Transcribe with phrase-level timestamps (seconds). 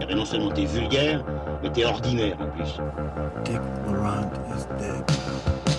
[0.00, 1.24] Eh ben non seulement t'es vulgaire,
[1.62, 2.78] mais t'es ordinaire en plus.
[3.44, 5.73] Dick Laurent is dead.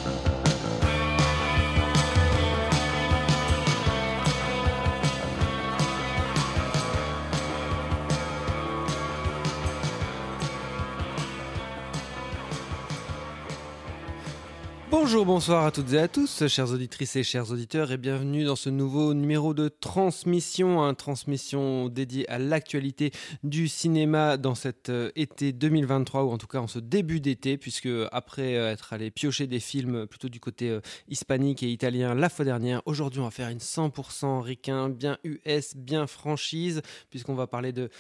[15.06, 18.56] Bonjour, bonsoir à toutes et à tous, chères auditrices et chers auditeurs, et bienvenue dans
[18.56, 23.12] ce nouveau numéro de transmission, une transmission dédiée à l'actualité
[23.44, 27.60] du cinéma dans cet euh, été 2023, ou en tout cas en ce début d'été,
[27.60, 32.16] puisque après euh, être allé piocher des films plutôt du côté euh, hispanique et italien
[32.16, 36.82] la fois dernière, aujourd'hui on va faire une 100% ricain, bien US, bien franchise,
[37.12, 37.92] puisqu'on va parler de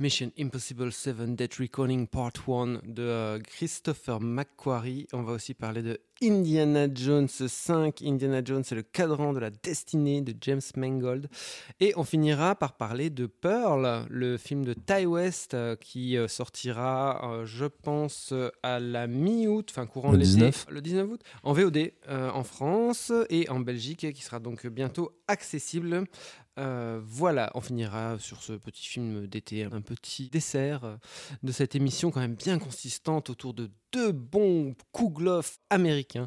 [0.00, 5.08] Mission Impossible 7 Dead Reckoning Part 1 de Christopher McQuarrie.
[5.12, 8.02] On va aussi parler de Indiana Jones 5.
[8.02, 11.28] Indiana Jones, c'est le cadran de la destinée de James Mangold.
[11.80, 16.26] Et on finira par parler de Pearl, le film de Ty West euh, qui euh,
[16.26, 20.34] sortira, euh, je pense, à la mi-août, enfin courant Le de l'été.
[20.36, 20.66] 19.
[20.70, 21.20] Le 19 août.
[21.42, 26.04] En VOD euh, en France et en Belgique, qui sera donc bientôt accessible.
[26.58, 30.96] Euh, voilà, on finira sur ce petit film d'été, un petit dessert euh,
[31.42, 36.26] de cette émission quand même bien consistante autour de deux bons Kouglof américains.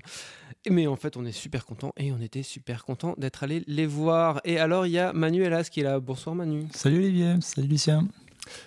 [0.69, 3.85] Mais en fait, on est super content et on était super content d'être allé les
[3.85, 4.39] voir.
[4.45, 5.99] Et alors, il y a Manu Elas qui est là.
[5.99, 6.67] Bonsoir Manu.
[6.73, 8.07] Salut Olivier, salut Lucien.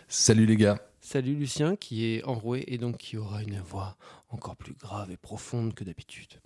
[0.06, 0.78] Salut les gars.
[1.00, 3.96] Salut Lucien qui est enroué et donc qui aura une voix
[4.30, 6.40] encore plus grave et profonde que d'habitude.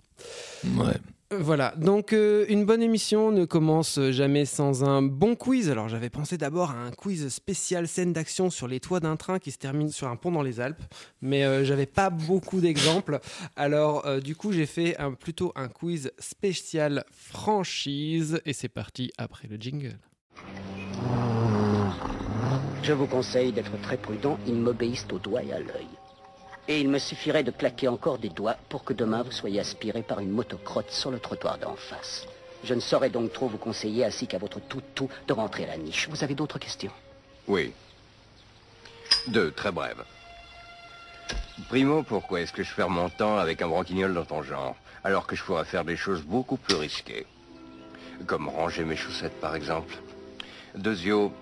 [0.77, 0.95] Ouais.
[1.31, 5.69] Voilà, donc euh, une bonne émission ne commence jamais sans un bon quiz.
[5.69, 9.37] Alors j'avais pensé d'abord à un quiz spécial scène d'action sur les toits d'un train
[9.37, 10.81] qui se termine sur un pont dans les Alpes,
[11.21, 13.19] mais euh, j'avais pas beaucoup d'exemples.
[13.55, 19.11] Alors euh, du coup j'ai fait un, plutôt un quiz spécial franchise et c'est parti
[19.19, 19.99] après le jingle.
[22.81, 25.98] Je vous conseille d'être très prudent, ils m'obéissent au doigt et à l'œil.
[26.71, 30.03] Et il me suffirait de claquer encore des doigts pour que demain vous soyez aspiré
[30.03, 32.27] par une motocrotte sur le trottoir d'en face.
[32.63, 35.77] Je ne saurais donc trop vous conseiller, ainsi qu'à votre tout-tout, de rentrer à la
[35.77, 36.07] niche.
[36.09, 36.91] Vous avez d'autres questions?
[37.47, 37.73] Oui.
[39.29, 40.03] Deux, très brèves.
[41.69, 45.25] Primo, pourquoi est-ce que je perds mon temps avec un branquignol dans ton genre, alors
[45.25, 47.25] que je pourrais faire des choses beaucoup plus risquées?
[48.27, 49.95] Comme ranger mes chaussettes, par exemple.
[50.75, 51.33] Deuxio,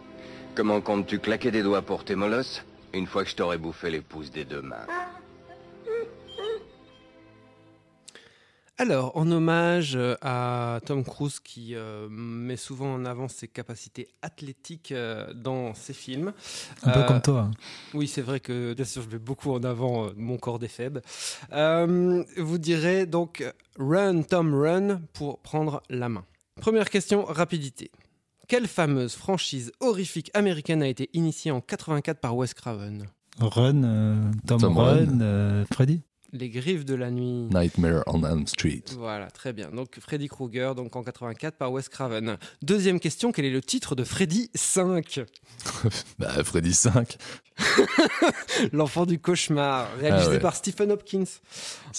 [0.55, 3.99] comment comptes-tu claquer des doigts pour tes molosses une fois que je t'aurai bouffé les
[3.99, 4.87] pouces des deux mains?
[8.79, 14.07] Alors, en hommage euh, à Tom Cruise qui euh, met souvent en avant ses capacités
[14.21, 16.31] athlétiques euh, dans ses films.
[16.83, 17.51] Un peu Euh, comme toi.
[17.95, 20.67] Oui, c'est vrai que bien sûr, je mets beaucoup en avant euh, mon corps des
[20.67, 21.01] faibles.
[21.53, 23.43] Euh, vous direz donc
[23.79, 26.23] Run, Tom, Run pour prendre la main.
[26.61, 27.89] Première question, rapidité.
[28.47, 33.07] Quelle fameuse franchise horrifique américaine a été initiée en 84 par Wes Craven?
[33.39, 35.21] Run, euh, Tom, Tom Run, Run.
[35.21, 36.01] euh, Freddy?
[36.33, 37.47] Les griffes de la nuit.
[37.53, 38.83] Nightmare on Elm Street.
[38.97, 39.69] Voilà, très bien.
[39.71, 42.38] Donc Freddy Krueger, donc en 84 par Wes Craven.
[42.61, 45.21] Deuxième question, quel est le titre de Freddy 5
[46.19, 47.17] Bah, Freddy 5,
[48.73, 50.39] L'enfant du cauchemar, réalisé Ah ouais.
[50.39, 51.23] par Stephen Hopkins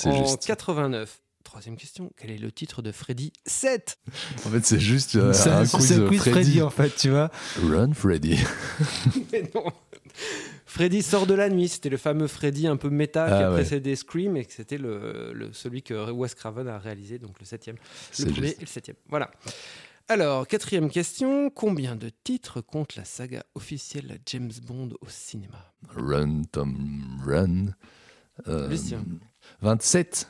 [0.05, 0.47] en juste.
[0.47, 1.21] 89.
[1.49, 3.99] Troisième question, quel est le titre de Freddy 7
[4.47, 6.19] En fait, c'est juste euh, C'est un c'est quiz, Freddy.
[6.31, 7.31] Freddy en fait, tu vois.
[7.63, 8.37] Run Freddy.
[9.33, 9.65] Mais non
[10.67, 13.49] Freddy sort de la nuit, c'était le fameux Freddy un peu méta qui Ah a
[13.51, 13.57] ouais.
[13.63, 17.47] précédé Scream et que c'était le, le- celui que Wes Craven a réalisé, donc le
[17.47, 17.77] septième.
[18.19, 18.59] Le premier juste.
[18.59, 18.97] et le septième.
[19.09, 19.31] Voilà.
[20.09, 21.49] Alors, quatrième question.
[21.49, 25.73] Combien de titres compte la saga officielle James Bond au cinéma?
[25.97, 27.69] Run Tom Run.
[28.49, 29.03] Euh, Lucien.
[29.63, 30.29] 27.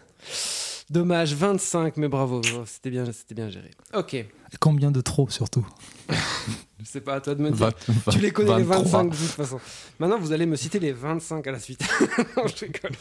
[0.91, 3.71] Dommage, 25, mais bravo, bravo, c'était bien, c'était bien géré.
[3.94, 4.26] Ok, Et
[4.59, 5.66] combien de trop surtout
[6.84, 7.71] c'est pas à toi de me dire.
[7.87, 9.03] 20, Tu les connais les 23.
[9.03, 9.60] 25 de toute façon.
[9.99, 11.81] Maintenant, vous allez me citer les 25 à la suite.
[12.37, 12.93] non, je rigole.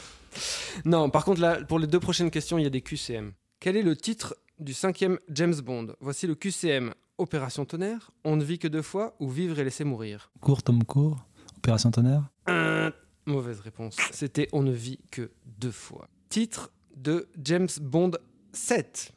[0.83, 3.31] Non, par contre, là, pour les deux prochaines questions, il y a des QCM.
[3.59, 5.95] Quel est le titre du cinquième James Bond?
[6.01, 6.93] Voici le QCM.
[7.19, 10.29] Opération Tonnerre, On ne vit que deux fois ou Vivre et laisser mourir?
[10.39, 11.25] Court, Tom Court,
[11.57, 12.29] Opération Tonnerre.
[12.49, 12.91] Euh,
[13.25, 13.95] Mauvaise réponse.
[14.11, 16.09] C'était On ne vit que deux fois.
[16.29, 18.11] Titre de James Bond
[18.53, 19.11] 7.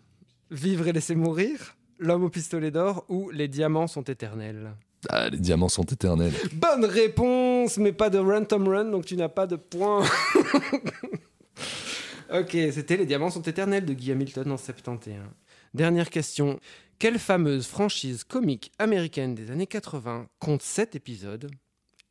[0.51, 4.75] Vivre et laisser mourir L'homme au pistolet d'or ou Les diamants sont éternels
[5.09, 6.33] Ah, les diamants sont éternels.
[6.53, 10.03] Bonne réponse, mais pas de run Tom run, donc tu n'as pas de point.
[12.33, 15.17] ok, c'était Les Diamants sont éternels de Guy Hamilton en 71.
[15.75, 16.59] Dernière question.
[16.99, 21.51] Quelle fameuse franchise comique américaine des années 80 compte 7 épisodes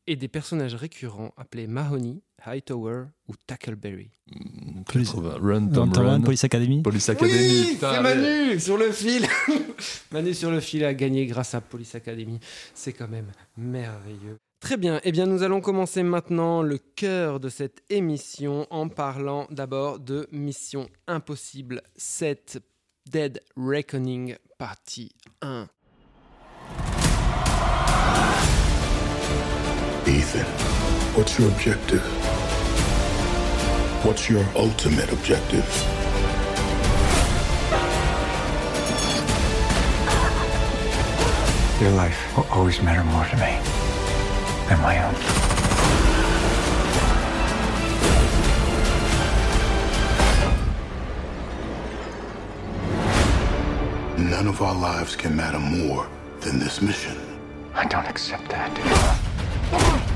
[0.08, 5.38] et des personnages récurrents appelés Mahoney, Hightower ou Tackleberry Hmm, Police, 80.
[5.42, 6.12] Run, Tom, Tom Run.
[6.12, 6.82] Run, Police Academy.
[6.84, 7.34] Police Academy.
[7.38, 8.02] Oui, putain, c'est.
[8.02, 9.26] Manu sur le fil.
[10.12, 12.40] Manu sur le fil a gagné grâce à Police Academy.
[12.74, 14.38] C'est quand même merveilleux.
[14.60, 19.48] Très bien, eh bien nous allons commencer maintenant le cœur de cette émission en parlant
[19.52, 22.60] d'abord de Mission Impossible 7
[23.10, 25.12] Dead Reckoning partie
[25.42, 25.68] 1.
[30.06, 30.46] Ethan,
[31.16, 32.04] what's your objective?
[34.04, 35.66] What's your ultimate objective?
[41.82, 43.60] Your life will always matter more to me
[44.70, 45.14] than my own.
[54.30, 56.08] None of our lives can matter more
[56.40, 57.18] than this mission.
[57.74, 60.10] I don't accept that.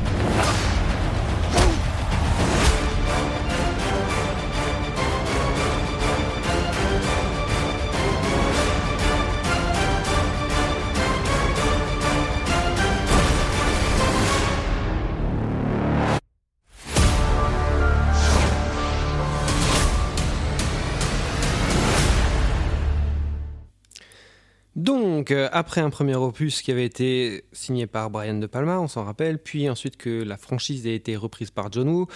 [25.32, 29.04] Euh, après un premier opus qui avait été signé par Brian De Palma, on s'en
[29.04, 32.08] rappelle, puis ensuite que la franchise a été reprise par John Woo,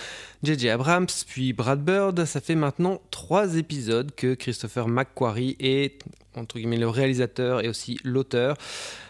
[0.43, 0.69] J.J.
[0.69, 6.03] Abrams, puis Brad Bird, ça fait maintenant trois épisodes que Christopher McQuarrie est,
[6.35, 8.57] le réalisateur et aussi l'auteur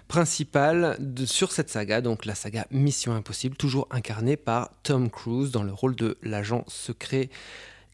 [0.07, 5.63] principal sur cette saga, donc la saga Mission Impossible, toujours incarnée par Tom Cruise dans
[5.63, 7.29] le rôle de l'agent secret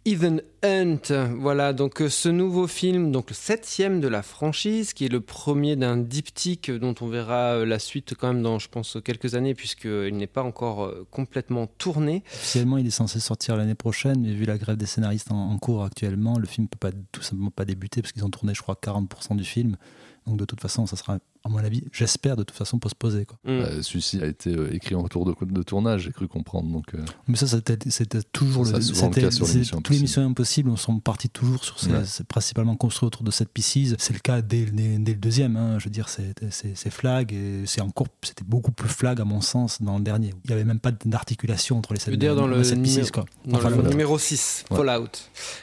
[0.06, 1.14] Ethan Hunt.
[1.38, 5.22] Voilà, donc euh, ce nouveau film, donc le septième de la franchise, qui est le
[5.22, 9.36] premier d'un diptyque dont on verra euh, la suite quand même dans, je pense, quelques
[9.36, 12.24] années, puisqu'il n'est pas encore euh, complètement tourné.
[12.34, 15.58] Officiellement, il est censé sortir l'année prochaine, mais vu la grève des scénaristes en, en
[15.58, 18.62] cours actuellement, le film peut pas tout simplement pas débuter parce qu'ils ont tourné, je
[18.62, 19.78] crois, 40% du film.
[20.26, 23.26] Donc de toute façon, ça sera, à mon avis, j'espère de toute façon postposé.
[23.26, 23.38] Quoi.
[23.44, 23.60] Mm.
[23.62, 26.72] Bah, Celui-ci a été euh, écrit en retour de, de tournage, j'ai cru comprendre.
[26.72, 28.82] Donc, euh, Mais ça, c'était c'était toujours Ça, le.
[28.82, 29.32] c'est souvent le c'était- cas
[29.64, 31.92] sur Tous les missions impossibles, on sont partis toujours sur ces.
[31.92, 32.06] Ouais.
[32.06, 33.96] C'est principalement construit autour de cette pieces.
[34.00, 35.58] C'est le cas dès, dès- dès le deuxième.
[35.58, 35.78] hein.
[35.80, 38.08] Je veux dire, c'est c'est- c'est flag et c'est encore.
[38.22, 40.34] C'était beaucoup plus flag à mon sens dans le dernier.
[40.46, 42.96] Il n'y avait même pas d'articulation entre les veux sept, dire dans le sept pieces,
[42.98, 43.26] numéro- quoi.
[43.46, 43.90] Dans Enfin, le voilà.
[43.90, 44.78] numéro 6, Ouais.
[44.78, 45.10] Fallout,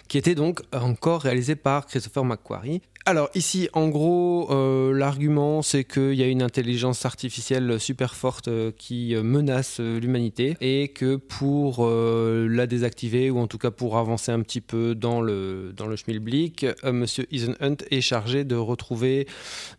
[0.09, 2.83] qui était donc encore réalisé par Christopher McQuarrie.
[3.07, 8.49] Alors ici, en gros, euh, l'argument, c'est qu'il y a une intelligence artificielle super forte
[8.49, 13.97] euh, qui euh, menace l'humanité et que pour la désactiver, ou en tout cas pour
[13.97, 18.55] avancer un petit peu dans le, dans le schmilblick, Monsieur Ethan Hunt est chargé de
[18.55, 19.27] retrouver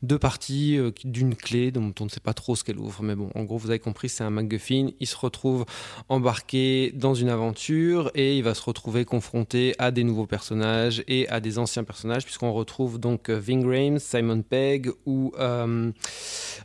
[0.02, 3.04] deux parties d'une clé dont on ne sait pas trop ce qu'elle ouvre.
[3.04, 4.90] Mais bon, en gros, vous avez compris, c'est un MacGuffin.
[5.00, 5.66] Il se retrouve
[6.10, 11.28] embarqué dans une aventure et il va se retrouver confronté à des nouveaux personnages et
[11.30, 15.92] à des anciens personnages puisqu'on retrouve donc euh, Ving Rhames, Simon Pegg ou euh,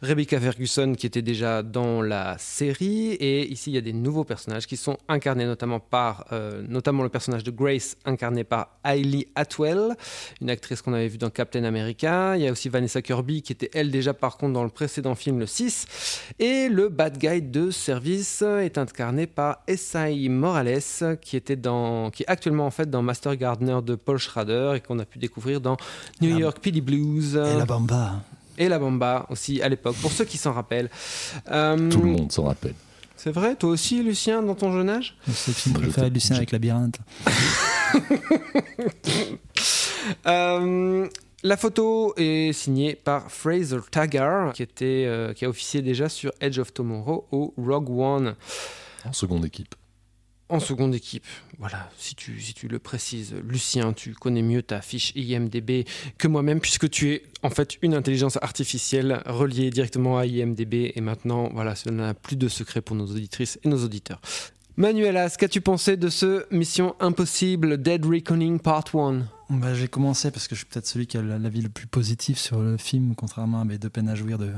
[0.02, 3.12] Rebecca Ferguson qui était déjà dans la série.
[3.12, 7.02] Et ici il y a des nouveaux personnages qui sont incarnés notamment par euh, notamment
[7.02, 9.94] le personnage de Grace incarné par Hailey Atwell
[10.40, 12.36] une actrice qu'on avait vue dans Captain America.
[12.36, 15.14] Il y a aussi Vanessa Kirby qui était elle déjà par contre dans le précédent
[15.14, 15.86] film le 6
[16.38, 22.22] et le bad guy de service est incarné par Esai Morales, qui était dans, qui
[22.22, 25.60] est actuellement en fait dans Master Gardener de Paul Schrader et qu'on a pu découvrir
[25.60, 25.76] dans
[26.20, 28.22] New La- York PD Blues Et la bamba.
[28.58, 29.96] et La Bamba aussi à l'époque.
[29.96, 30.90] Pour ceux qui s'en rappellent.
[31.50, 32.74] Euh, tout le monde s'en rappelle.
[33.18, 35.16] C'est vrai, toi aussi, Lucien, dans ton jeune âge?
[35.32, 36.98] C'est le film préféré de Lucien avec Labyrinthe.
[40.26, 41.08] Euh,
[41.42, 46.30] la photo est signée par Fraser Taggart, qui, était, euh, qui a officié déjà sur
[46.40, 48.34] Edge of Tomorrow au Rogue One.
[49.04, 49.74] En seconde équipe.
[50.48, 51.24] En seconde équipe,
[51.58, 55.84] voilà, si tu, si tu le précises, Lucien, tu connais mieux ta fiche IMDB
[56.18, 61.00] que moi-même, puisque tu es en fait une intelligence artificielle reliée directement à IMDB, et
[61.00, 64.20] maintenant, voilà, ça n'a plus de secret pour nos auditrices et nos auditeurs.
[64.76, 70.48] Manuela, qu'as-tu pensé de ce Mission Impossible Dead Reckoning Part 1 Bah, j'ai commencé parce
[70.48, 73.14] que je suis peut-être celui qui a la- l'avis le plus positif sur le film,
[73.14, 74.50] contrairement à mes deux peines à jouir de,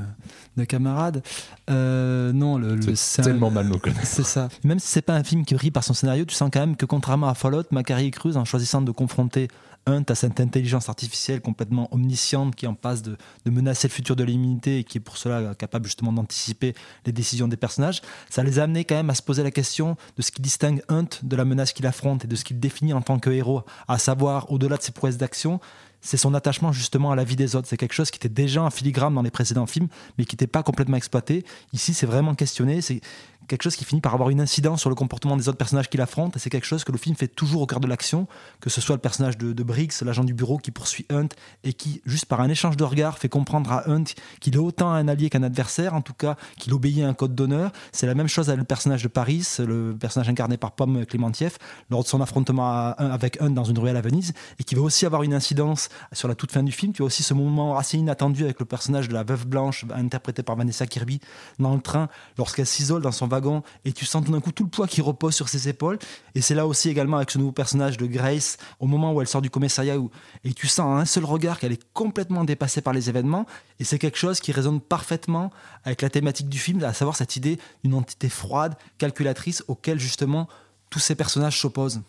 [0.57, 1.21] de camarades.
[1.69, 4.03] Euh, non, le, le- C'est un- tellement mal nous connaître.
[4.03, 4.49] C'est ça.
[4.63, 6.75] Même si c'est pas un film qui brille par son scénario, tu sens quand même
[6.75, 9.47] que contrairement à Fallout, Macari Cruz, en choisissant de confronter
[9.85, 14.23] Hunt à cette intelligence artificielle complètement omnisciente qui en passe de, menacer le futur de
[14.23, 18.59] l'humanité et qui est pour cela capable justement d'anticiper les décisions des personnages, ça les
[18.59, 21.35] a amenés quand même à se poser la question de ce qui distingue Hunt de
[21.35, 24.51] la menace qu'il affronte et de ce qu'il définit en tant que héros, à savoir
[24.51, 25.59] au-delà de ses prouesses d'action,
[26.01, 27.67] c'est son attachement justement à la vie des autres.
[27.67, 30.47] C'est quelque chose qui était déjà en filigrane dans les précédents films, mais qui n'était
[30.47, 31.43] pas complètement exploité.
[31.73, 32.81] Ici, c'est vraiment questionné.
[32.81, 33.01] C'est
[33.49, 35.97] quelque chose qui finit par avoir une incidence sur le comportement des autres personnages qui
[35.97, 36.37] l'affrontent.
[36.37, 38.27] Et c'est quelque chose que le film fait toujours au cœur de l'action,
[38.61, 41.27] que ce soit le personnage de, Briggs, l'agent du bureau qui poursuit Hunt
[41.63, 44.05] et qui, juste par un échange de regards, fait comprendre à Hunt
[44.39, 47.35] qu'il est autant un allié qu'un adversaire, en tout cas qu'il obéit à un code
[47.35, 47.71] d'honneur.
[47.91, 51.57] C'est la même chose avec le personnage de Paris, le personnage incarné par Pomme Clémentieff,
[51.89, 55.05] lors de son affrontement avec Hunt dans une ruelle à Venise, et qui va aussi
[55.05, 56.93] avoir une incidence sur la toute fin du film.
[56.93, 60.43] Tu as aussi ce moment assez inattendu avec le personnage de la veuve blanche, interprété
[60.43, 61.19] par Vanessa Kirby,
[61.57, 63.38] dans le train, lorsqu'elle s'isole dans son wagon,
[63.85, 65.99] et tu sens tout d'un coup tout le poids qui repose sur ses épaules.
[66.35, 69.27] Et c'est là aussi également avec ce nouveau personnage de Grace, au moment où elle
[69.27, 70.09] sort du commissariat, où,
[70.43, 73.45] et tu sens à un seul regard qu'elle est complètement dépassée par les événements.
[73.79, 75.51] Et c'est quelque chose qui résonne parfaitement
[75.83, 80.47] avec la thématique du film, à savoir cette idée d'une entité froide, calculatrice, auquel justement
[80.89, 82.01] tous ces personnages s'opposent.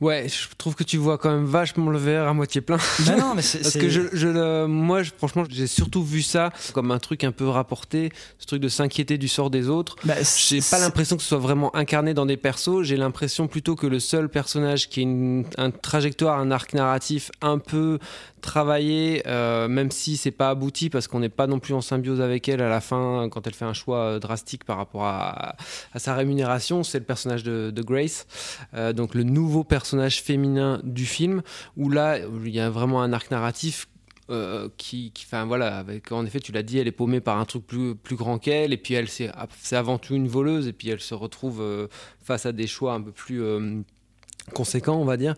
[0.00, 2.76] Ouais, je trouve que tu vois quand même vachement le verre à moitié plein.
[3.06, 6.50] Ben non, mais c'est, Parce que je, je, moi, je, franchement, j'ai surtout vu ça
[6.74, 9.96] comme un truc un peu rapporté, ce truc de s'inquiéter du sort des autres.
[10.04, 12.82] Bah, j'ai pas l'impression que ce soit vraiment incarné dans des persos.
[12.82, 17.30] J'ai l'impression plutôt que le seul personnage qui a une, un trajectoire, un arc narratif
[17.40, 17.98] un peu
[18.42, 22.20] travaillé, euh, même si c'est pas abouti, parce qu'on n'est pas non plus en symbiose
[22.20, 25.56] avec elle à la fin quand elle fait un choix euh, drastique par rapport à,
[25.94, 26.82] à sa rémunération.
[26.84, 28.26] C'est le personnage de, de Grace,
[28.74, 31.42] euh, donc le nouveau personnage féminin du film,
[31.76, 33.88] où là il y a vraiment un arc narratif
[34.28, 37.44] euh, qui, enfin voilà, avec, en effet, tu l'as dit, elle est paumée par un
[37.44, 39.30] truc plus, plus grand qu'elle, et puis elle c'est
[39.72, 41.86] avant tout une voleuse, et puis elle se retrouve euh,
[42.24, 43.82] face à des choix un peu plus euh,
[44.52, 45.34] conséquents, on va dire.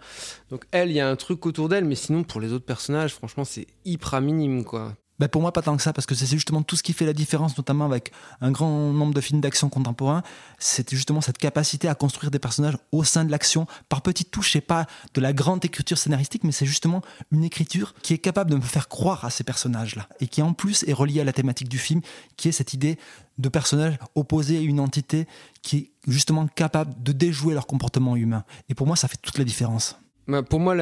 [0.51, 3.13] Donc elle, il y a un truc autour d'elle, mais sinon pour les autres personnages,
[3.13, 4.95] franchement, c'est hyper minime, quoi.
[5.19, 7.07] Ben pour moi, pas tant que ça, parce que c'est justement tout ce qui fait
[7.07, 10.23] la différence, notamment avec un grand nombre de films d'action contemporains.
[10.59, 14.53] C'est justement cette capacité à construire des personnages au sein de l'action, par petites touches.
[14.53, 18.51] C'est pas de la grande écriture scénaristique, mais c'est justement une écriture qui est capable
[18.51, 20.09] de me faire croire à ces personnages-là.
[20.21, 22.01] Et qui en plus est reliée à la thématique du film,
[22.37, 22.99] qui est cette idée
[23.39, 25.27] de personnages opposés à une entité
[25.63, 28.45] qui est justement capable de déjouer leur comportement humain.
[28.69, 29.97] Et pour moi, ça fait toute la différence.
[30.29, 30.77] Bah, pour moi,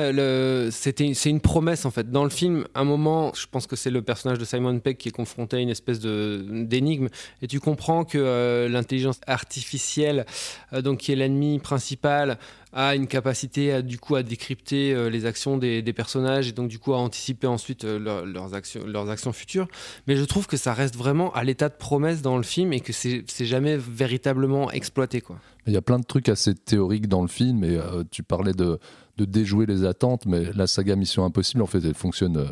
[0.72, 2.10] c'était, c'est une promesse en fait.
[2.10, 4.96] Dans le film, à un moment, je pense que c'est le personnage de Simon Pegg
[4.96, 7.08] qui est confronté à une espèce de, d'énigme,
[7.42, 10.26] et tu comprends que euh, l'intelligence artificielle,
[10.72, 12.38] euh, donc qui est l'ennemi principal,
[12.72, 16.52] a une capacité à, du coup à décrypter euh, les actions des, des, personnages et
[16.52, 19.68] donc du coup à anticiper ensuite leur, leurs, actions, leurs actions futures.
[20.08, 22.80] Mais je trouve que ça reste vraiment à l'état de promesse dans le film et
[22.80, 25.38] que c'est, c'est jamais véritablement exploité quoi.
[25.68, 27.76] Il y a plein de trucs assez théoriques dans le film et
[28.12, 28.78] tu parlais de,
[29.16, 32.46] de, déjouer les attentes, mais la saga Mission Impossible en fait elle fonctionne euh,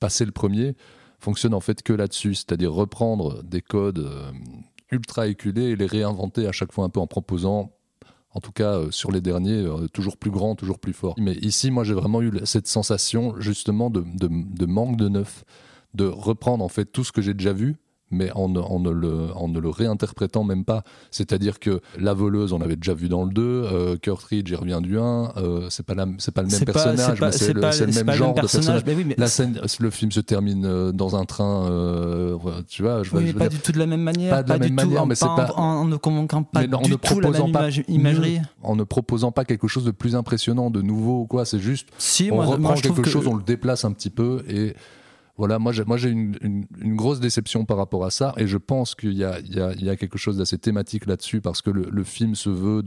[0.00, 0.74] passer le premier
[1.20, 4.30] fonctionne en fait que là-dessus, c'est-à-dire reprendre des codes euh,
[4.90, 7.72] ultra éculés et les réinventer à chaque fois un peu en proposant
[8.30, 11.14] en tout cas euh, sur les derniers, toujours plus grand, toujours plus fort.
[11.18, 15.44] Mais ici, moi, j'ai vraiment eu cette sensation justement de, de, manque de neuf,
[15.94, 17.76] de reprendre en fait tout ce que j'ai déjà vu,
[18.14, 20.82] mais en ne, en, ne le, en ne, le, réinterprétant même pas.
[21.10, 24.80] C'est-à-dire que la voleuse, on l'avait déjà vu dans le 2, euh, Kurtridge, il revient
[24.82, 27.70] du 1, euh, c'est pas, la, pas le même personnage, pas, mais c'est le, pas,
[27.76, 28.82] le, même genre de personnage.
[28.86, 32.36] Oui, la scène, le film se termine euh, dans un train, euh,
[32.68, 33.02] tu vois.
[33.02, 34.74] Je, oui, je pas dire, du tout de la même manière, pas de la même
[34.74, 37.30] manière, mais c'est pas en, en, ne convainquant pas mais du en ne tout la
[37.30, 38.40] même pas image, imagerie.
[38.62, 41.88] En ne proposant pas quelque chose de plus impressionnant, de nouveau ou quoi, c'est juste
[41.98, 44.74] si, on moi, reprend moi, quelque chose, on le déplace un petit peu et
[45.36, 49.14] voilà, moi j'ai, une, une, grosse déception par rapport à ça et je pense qu'il
[49.14, 52.36] y a, y y a quelque chose d'assez thématique là-dessus parce que le, le, film
[52.36, 52.84] se veut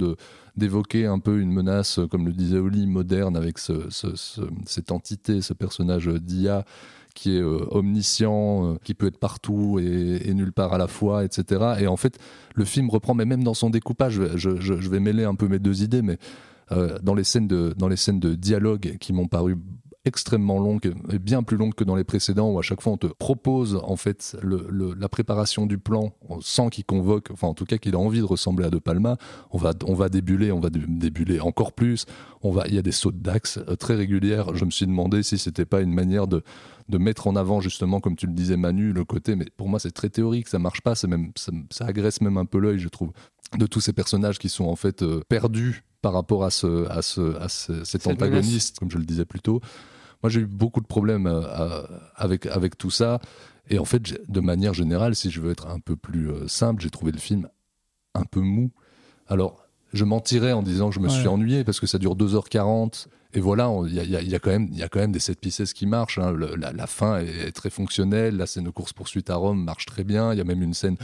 [0.55, 4.93] d'évoquer un peu une menace, comme le disait Oli, moderne avec ce, ce, ce, cette
[4.93, 6.63] entité, ce personnage d'IA
[7.17, 11.25] qui est euh, omniscient, euh, qui peut être partout et, nulle part à la fois,
[11.25, 11.73] etc.
[11.79, 12.19] Et en fait,
[12.53, 15.47] le film reprend, mais même dans son découpage, je, je, je vais mêler un peu
[15.47, 16.19] mes deux idées, mais
[16.71, 19.57] euh, dans, les scènes de, dans les scènes de dialogue qui m'ont paru
[20.07, 22.97] extrêmement longue et bien plus longue que dans les précédents où à chaque fois on
[22.97, 27.53] te propose en fait le, le, la préparation du plan sans qu'il convoque enfin en
[27.53, 29.17] tout cas qu'il a envie de ressembler à De Palma.
[29.51, 32.05] On va on va débuler on va débuler encore plus.
[32.41, 34.55] On va il y a des sautes d'axe très régulières.
[34.55, 36.43] Je me suis demandé si c'était pas une manière de
[36.89, 39.79] de mettre en avant justement comme tu le disais Manu le côté mais pour moi
[39.79, 42.79] c'est très théorique ça marche pas c'est même ça, ça agresse même un peu l'œil
[42.79, 43.11] je trouve
[43.57, 47.01] de tous ces personnages qui sont en fait euh, perdus par rapport à ce à
[47.01, 49.61] ce à ce, cet antagoniste comme je le disais plus tôt
[50.23, 51.83] moi j'ai eu beaucoup de problèmes euh,
[52.15, 53.19] avec, avec tout ça.
[53.69, 56.81] Et en fait, de manière générale, si je veux être un peu plus euh, simple,
[56.81, 57.49] j'ai trouvé le film
[58.13, 58.71] un peu mou.
[59.27, 61.13] Alors, je mentirais en disant que je me ouais.
[61.13, 63.07] suis ennuyé parce que ça dure 2h40.
[63.33, 65.19] Et voilà, il y, y, y, a quand même, il y a quand même des
[65.19, 66.17] set pieces qui marchent.
[66.17, 66.31] Hein.
[66.31, 68.37] Le, la, la, fin est, est, très fonctionnelle.
[68.37, 70.31] La scène de course poursuite à Rome marche très bien.
[70.31, 70.95] Il y a même une scène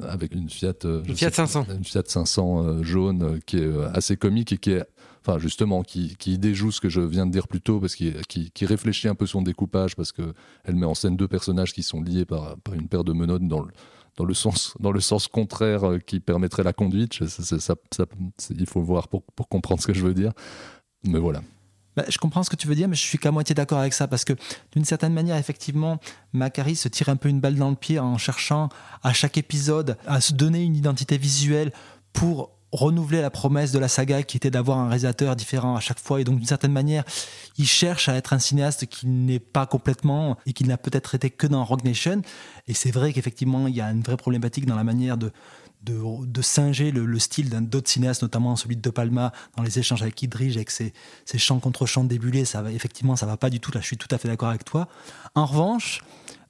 [0.00, 3.70] avec une Fiat, euh, une Fiat 500, une Fiat 500 euh, jaune euh, qui est
[3.94, 4.84] assez comique et qui est
[5.24, 8.66] enfin justement qui, déjoue ce que je viens de dire plus tôt parce qu'il qui,
[8.66, 12.02] réfléchit un peu son découpage parce que elle met en scène deux personnages qui sont
[12.02, 17.26] liés par, une paire de menottes dans le, sens, contraire euh, qui permettrait la conduite.
[17.26, 17.74] Ça-
[18.50, 20.32] il faut voir pour, pour comprendre ce que je veux dire.
[21.04, 21.42] Mais voilà.
[21.96, 23.92] Bah, je comprends ce que tu veux dire, mais je suis qu'à moitié d'accord avec
[23.92, 24.32] ça parce que
[24.72, 25.98] d'une certaine manière, effectivement,
[26.32, 28.70] Macari se tire un peu une balle dans le pied en cherchant
[29.02, 31.72] à chaque épisode à se donner une identité visuelle
[32.12, 36.00] pour renouveler la promesse de la saga qui était d'avoir un réalisateur différent à chaque
[36.00, 37.04] fois et donc d'une certaine manière
[37.58, 41.30] il cherche à être un cinéaste qui n'est pas complètement et qui n'a peut-être été
[41.30, 42.22] que dans Rogue Nation
[42.68, 45.32] et c'est vrai qu'effectivement il y a une vraie problématique dans la manière de
[45.84, 49.78] de, singer le, le style d'un d'autres cinéastes, notamment celui de De Palma, dans les
[49.78, 50.92] échanges avec Idrige, avec ses,
[51.24, 53.72] ses chants contre chants débulés, ça va, effectivement, ça va pas du tout.
[53.72, 54.88] Là, je suis tout à fait d'accord avec toi.
[55.34, 56.02] En revanche,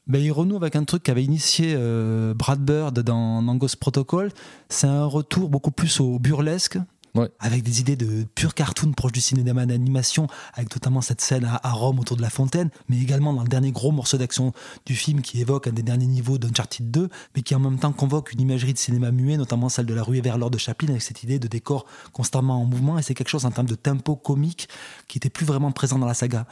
[0.06, 4.30] ben, il renoue avec un truc qu'avait initié euh, Brad Bird dans, Ghost Protocol.
[4.68, 6.78] C'est un retour beaucoup plus au burlesque.
[7.14, 7.28] Ouais.
[7.40, 11.60] Avec des idées de pur cartoon proche du cinéma d'animation, avec notamment cette scène à,
[11.62, 14.54] à Rome autour de la fontaine, mais également dans le dernier gros morceau d'action
[14.86, 17.92] du film qui évoque un des derniers niveaux d'Uncharted 2, mais qui en même temps
[17.92, 20.88] convoque une imagerie de cinéma muet, notamment celle de la ruée vers l'or de Chaplin,
[20.88, 23.74] avec cette idée de décor constamment en mouvement, et c'est quelque chose en termes de
[23.74, 24.70] tempo comique
[25.06, 26.46] qui était plus vraiment présent dans la saga.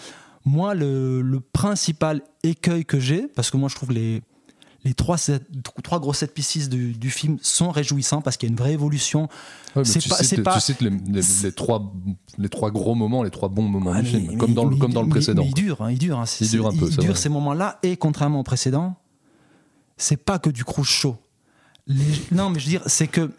[0.44, 4.22] Moi, le, le principal écueil que j'ai, parce que moi je trouve les,
[4.84, 5.46] les trois, set-
[5.82, 8.72] trois gros set pieces du, du film sont réjouissants parce qu'il y a une vraie
[8.72, 9.28] évolution.
[9.76, 11.92] Ouais, C'est tu, pas- cites, tu cites les, les- les trois,
[12.38, 14.64] les trois gros moments, les trois bons moments Ah, du mais- film, mais- comme dans,
[14.64, 15.42] le- comme dans le précédent.
[15.44, 16.18] Il dure, hein, il dure.
[16.18, 16.24] hein.
[16.40, 17.14] Il dure un peu, Il dure vrai.
[17.20, 18.96] ces moments-là, et contrairement au précédent,
[19.98, 21.16] c'est pas que du cruise show.
[21.86, 23.30] Les- non, mais je veux dire, c'est que.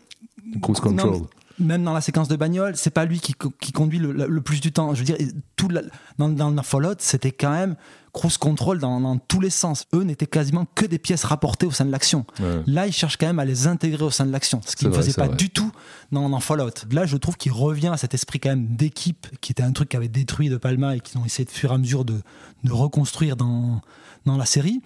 [0.62, 1.22] Cruise control.
[1.62, 4.42] Même dans la séquence de bagnole, c'est pas lui qui, co- qui conduit le, le
[4.42, 4.94] plus du temps.
[4.94, 5.18] Je veux dire,
[5.56, 5.82] tout la-
[6.18, 7.76] dans, dans le Fallout, c'était quand même
[8.14, 9.86] cruise control dans, dans tous les sens.
[9.94, 12.26] Eux n'étaient quasiment que des pièces rapportées au sein de l'action.
[12.42, 12.62] Ouais.
[12.68, 14.94] Là, ils cherchent quand même à les intégrer au sein de l'action, ce qu'ils ne
[14.94, 15.38] faisaient c'est pas vrai.
[15.38, 15.72] du tout
[16.12, 16.72] dans, dans Fallout.
[16.92, 19.90] Là, je trouve qu'il revient à cet esprit quand même d'équipe, qui était un truc
[19.90, 22.20] qui avait détruit De Palma et qu'ils ont essayé de fur et à mesure de,
[22.66, 23.80] de reconstruire dans,
[24.26, 24.82] dans la série.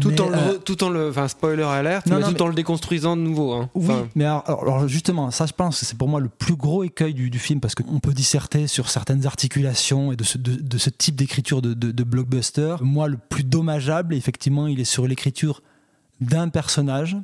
[0.00, 1.10] Tout, Mais, en le, euh, tout en le.
[1.10, 3.52] Enfin, spoiler alert, Non, mais non, tout mais- en le déconstruisant de nouveau.
[3.52, 3.68] hein.
[3.74, 6.56] Oui, Enfin, mais alors, alors justement, ça je pense que c'est pour moi le plus
[6.56, 10.38] gros écueil du, du film parce qu'on peut disserter sur certaines articulations et de ce,
[10.38, 12.76] de, de ce type d'écriture de, de, de blockbuster.
[12.80, 15.62] Moi, le plus dommageable, effectivement, il est sur l'écriture
[16.20, 17.16] d'un personnage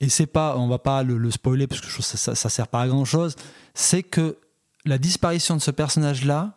[0.00, 2.18] et c'est pas, on va pas le, le spoiler parce que je trouve que ça,
[2.18, 3.36] ça, ça sert pas à grand chose.
[3.74, 4.36] C'est que
[4.84, 6.56] la disparition de ce personnage-là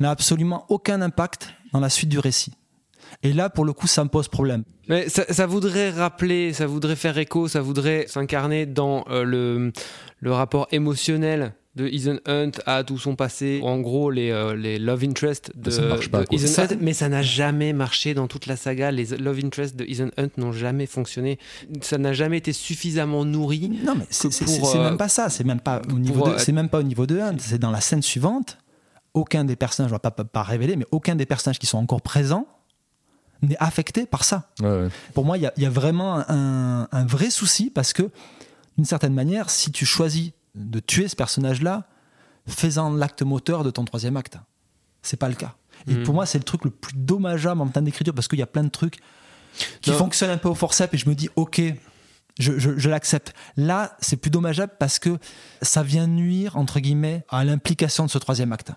[0.00, 2.52] n'a absolument aucun impact dans la suite du récit.
[3.22, 4.64] Et là, pour le coup, ça me pose problème.
[4.88, 9.72] Mais ça, ça voudrait rappeler, ça voudrait faire écho, ça voudrait s'incarner dans euh, le,
[10.20, 13.60] le rapport émotionnel de Ethan Hunt à tout son passé.
[13.62, 16.38] En gros, les, euh, les love interest de, Ça marche pas, de quoi.
[16.38, 18.90] Ethan Hunt, mais ça n'a jamais marché dans toute la saga.
[18.90, 21.38] Les love interest de Ethan Hunt n'ont jamais fonctionné.
[21.80, 23.70] Ça n'a jamais été suffisamment nourri.
[23.84, 25.30] Non, mais c'est euh, même pas ça.
[25.30, 27.36] C'est même pas au niveau pour, de, euh, c'est même pas au niveau de Hunt.
[27.38, 28.58] C'est dans la scène suivante.
[29.14, 31.78] Aucun des personnages, je vais pas, pas, pas révéler, mais aucun des personnages qui sont
[31.78, 32.46] encore présents
[33.42, 34.50] n'est affecté par ça.
[34.60, 34.88] Ouais, ouais.
[35.14, 38.10] Pour moi, il y a, il y a vraiment un, un vrai souci parce que,
[38.76, 41.88] d'une certaine manière, si tu choisis de tuer ce personnage-là,
[42.46, 44.36] fais-en l'acte moteur de ton troisième acte.
[45.02, 45.54] C'est pas le cas.
[45.88, 46.02] Et Mhm.
[46.04, 48.46] pour moi, c'est le truc le plus dommageable en termes d'écriture parce qu'il y a
[48.46, 48.98] plein de trucs
[49.80, 49.96] qui Non.
[49.98, 51.60] fonctionnent un peu au forceps et je me dis, ok,
[52.38, 53.34] je, je- je l'accepte.
[53.56, 55.18] Là, c'est plus dommageable parce que
[55.60, 58.72] ça vient nuire, entre guillemets, à l'implication de ce troisième acte.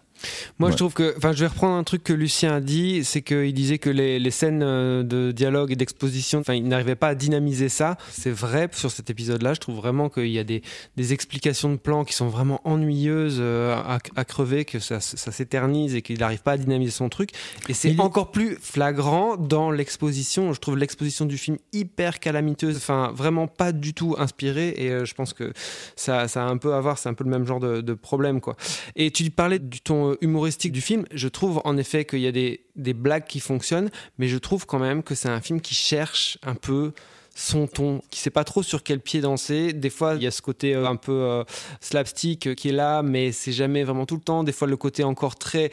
[0.60, 0.74] Moi, Ouais.
[0.74, 1.14] je trouve que.
[1.18, 4.20] Enfin, je vais reprendre un truc que Lucien a dit c'est qu'il disait que les,
[4.20, 7.98] les scènes euh, de dialogue et d'exposition, enfin, il n'arrivait pas à dynamiser ça.
[8.12, 9.54] C'est vrai sur cet épisode-là.
[9.54, 10.62] Je trouve vraiment qu'il y a des,
[10.96, 15.32] des explications de plans qui sont vraiment ennuyeuses euh, à, à crever, que ça, ça
[15.32, 17.30] s'éternise et qu'il n'arrive pas à dynamiser son truc.
[17.70, 20.54] Et c'est encore plus flagrant dans l'exposition.
[20.54, 22.78] Je trouve l'exposition du film hyper calamiteuse.
[22.78, 24.74] Enfin, vraiment pas du tout inspirée.
[24.78, 25.52] Et euh, je pense que
[25.96, 26.98] ça, ça a un peu à voir.
[26.98, 28.56] C'est un peu le même genre de, de problème, quoi.
[28.96, 31.06] Et tu parlais du ton euh, humoristique du film.
[31.12, 34.66] Je trouve en effet qu'il y a des, des blagues qui fonctionnent, mais je trouve
[34.66, 36.94] quand même que c'est un film qui cherche un peu
[37.36, 39.74] son ton, qui sait pas trop sur quel pied danser.
[39.74, 41.44] Des fois, il y a ce côté euh, un peu euh,
[41.82, 44.44] slapstick qui est là, mais c'est jamais vraiment tout le temps.
[44.44, 45.70] Des fois, le côté encore très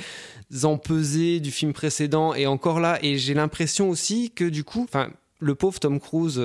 [0.64, 2.98] empesé du film précédent est encore là.
[3.02, 6.40] Et j'ai l'impression aussi que du coup, enfin, le pauvre Tom Cruise,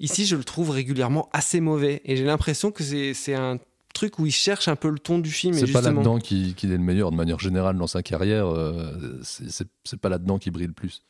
[0.00, 2.00] ici, je le trouve régulièrement assez mauvais.
[2.04, 3.58] Et j'ai l'impression que c'est un
[4.02, 5.54] truc où il cherche un peu le ton du film.
[5.54, 8.46] C'est pas justement- là-dedans qu'il est le meilleur de manière générale dans sa carrière.
[8.48, 11.02] euh, c'est pas là-dedans qu'il brille le plus.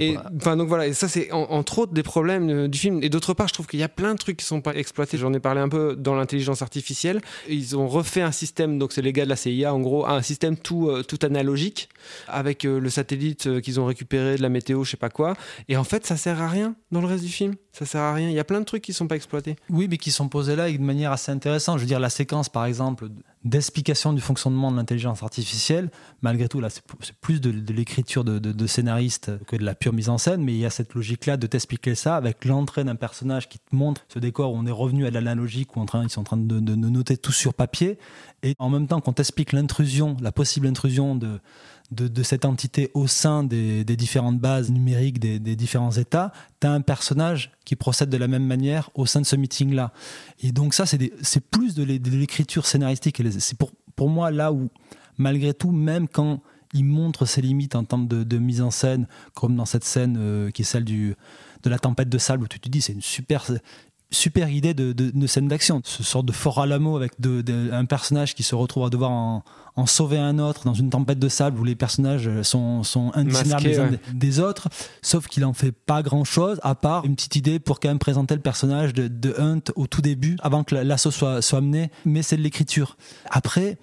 [0.00, 2.78] Et Après- enfin donc voilà, et ça c'est en- entre autres des problèmes euh, du
[2.78, 3.00] film.
[3.02, 5.18] Et d'autre part, je trouve qu'il y a plein de trucs qui sont pas exploités.
[5.18, 7.20] J'en ai parlé un peu dans l'intelligence artificielle.
[7.48, 10.22] Ils ont refait un système, donc c'est les gars de la CIA en gros, un
[10.22, 11.88] système tout euh, tout analogique
[12.28, 15.34] avec euh, le satellite euh, qu'ils ont récupéré de la météo, je sais pas quoi.
[15.68, 17.54] Et en fait, ça sert à rien dans le reste du film.
[17.72, 18.28] Ça sert à rien.
[18.28, 19.54] Il y a plein de trucs qui sont pas exploités.
[19.70, 21.76] Oui, mais qui sont posés là et de manière assez intéressante.
[21.78, 23.08] Je veux dire, la séquence, par exemple,
[23.44, 25.90] d'explication du fonctionnement de l'intelligence artificielle,
[26.22, 26.82] malgré tout, là, c'est
[27.20, 30.42] plus de, de l'écriture de, de, de scénaristes que de la pure mise en scène,
[30.42, 33.74] mais il y a cette logique-là de t'expliquer ça avec l'entrée d'un personnage qui te
[33.74, 36.24] montre ce décor où on est revenu à l'analogique, où en train, ils sont en
[36.24, 37.98] train de, de- noter tout sur papier,
[38.42, 41.40] et en même temps qu'on t'explique l'intrusion, la possible intrusion de,
[41.90, 46.66] de, cette entité au sein des, des différentes bases numériques des, des différents États, tu
[46.66, 49.92] as un personnage qui procède de la même manière au sein de ce meeting-là.
[50.40, 53.22] Et donc ça, c'est plus de l'é- de l'écriture scénaristique.
[53.38, 54.68] C'est pour, pour moi là où,
[55.16, 56.40] malgré tout, même quand
[56.74, 60.16] il montre ses limites en termes de, de mise en scène, comme dans cette scène
[60.18, 61.14] euh, qui est celle du,
[61.62, 63.44] de la tempête de sable, où tu te dis c'est une super
[64.10, 65.82] super idée de, de- de scène d'action.
[65.84, 69.10] Ce sort de fort Alamo avec de- de- un personnage qui se retrouve à devoir
[69.10, 69.44] en,
[69.76, 73.52] en sauver un autre dans une tempête de sable où les personnages sont, sont indiscernables
[73.64, 74.00] Masqués, les uns ouais.
[74.14, 74.68] des, autres,
[75.02, 77.98] sauf qu'il en fait pas grand chose à part une petite idée pour quand même
[77.98, 81.90] présenter le personnage de, de Hunt au tout début, avant que l'assaut soit, soit amené,
[82.06, 82.96] mais c'est de l'écriture.
[83.28, 83.76] Après,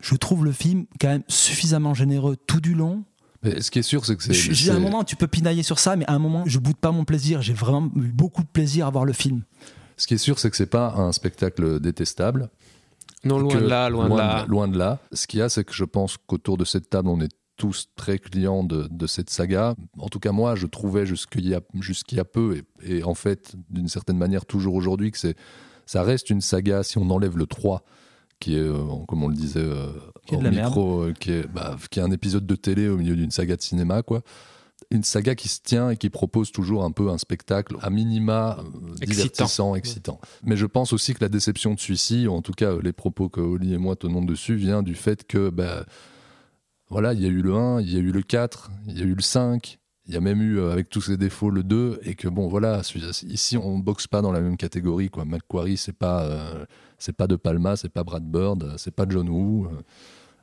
[0.00, 3.04] je trouve le film quand même suffisamment généreux tout du long.
[3.42, 4.34] Mais ce qui est sûr, c'est que c'est.
[4.34, 6.92] J'ai un moment, tu peux pinailler sur ça, mais à un moment, je boude pas
[6.92, 7.40] mon plaisir.
[7.40, 9.42] J'ai vraiment eu beaucoup de plaisir à voir le film.
[9.96, 12.50] Ce qui est sûr, c'est que c'est pas un spectacle détestable.
[13.24, 14.44] Non, loin que- de là, loin, de là.
[14.48, 14.98] loin de là.
[15.12, 17.88] Ce qu'il y a, c'est que je pense qu'autour de cette table, on est tous
[17.96, 19.74] très clients de, de cette saga.
[19.98, 23.04] En tout cas, moi, je trouvais jusqu'il y a, jusqu'il y a peu, et, et
[23.04, 25.36] en fait, d'une certaine manière, toujours aujourd'hui, que c'est,
[25.84, 27.82] ça reste une saga, si on enlève le 3,
[28.40, 29.92] qui est, euh, comme on le disait, euh,
[30.26, 32.88] Qui est de la micro, euh, qui, est, bah, qui est un épisode de télé
[32.88, 34.22] au milieu d'une saga de cinéma, quoi.
[34.90, 38.58] Une saga qui se tient et qui propose toujours un peu un spectacle à minima
[38.58, 39.06] euh, Excitant.
[39.12, 40.20] divertissant, excitant.
[40.42, 43.28] Mais je pense aussi que la déception de celui-ci, ou en tout cas les propos
[43.28, 45.84] que Oli et moi tenons dessus, vient du fait que bah,
[46.88, 49.02] voilà, il y a eu le 1, il y a eu le 4, il y
[49.02, 51.62] a eu le 5, il y a même eu, euh, avec tous ses défauts, le
[51.62, 52.82] 2, et que bon, voilà,
[53.28, 55.24] ici, on boxe pas dans la même catégorie, quoi.
[55.24, 56.64] Macquarie, c'est pas, euh,
[57.00, 59.68] c'est pas De Palma, c'est pas Brad Bird, euh, c'est pas John Woo.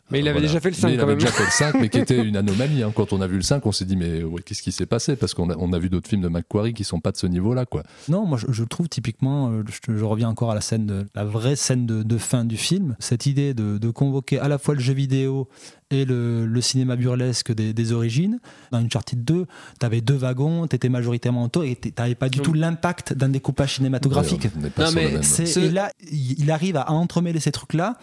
[0.10, 1.20] Mais il euh, avait déjà fait le 5 Mais il quand avait même.
[1.20, 2.82] déjà fait le 5, mais qui était une anomalie.
[2.84, 2.92] hein.
[2.96, 5.16] Quand on a vu le 5, on s'est dit, mais ouais, qu'est-ce qui s'est passé?
[5.16, 7.28] Parce qu'on a, on a vu d'autres films de Macquarie qui sont pas de ce
[7.28, 7.84] niveau-là, quoi.
[8.08, 11.06] Non, moi je, je trouve typiquement, euh, je, je reviens encore à la scène, de,
[11.16, 14.58] la vraie scène de, de fin du film, cette idée de, de convoquer à la
[14.58, 15.48] fois le jeu vidéo
[15.90, 18.40] et le, le cinéma burlesque des, des origines.
[18.72, 19.46] Dans Uncharted 2,
[19.80, 23.14] tu avais deux wagons, tu étais majoritairement auto et tu n'avais pas du tout l'impact
[23.14, 24.44] d'un découpage cinématographique.
[24.46, 27.98] Ouais, on Non, mais même- C'est- Ce- Et là, il arrive à entremêler ces trucs-là.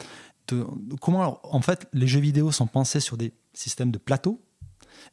[1.00, 4.42] Comment, en fait, les jeux vidéo sont pensés sur des systèmes de plateau?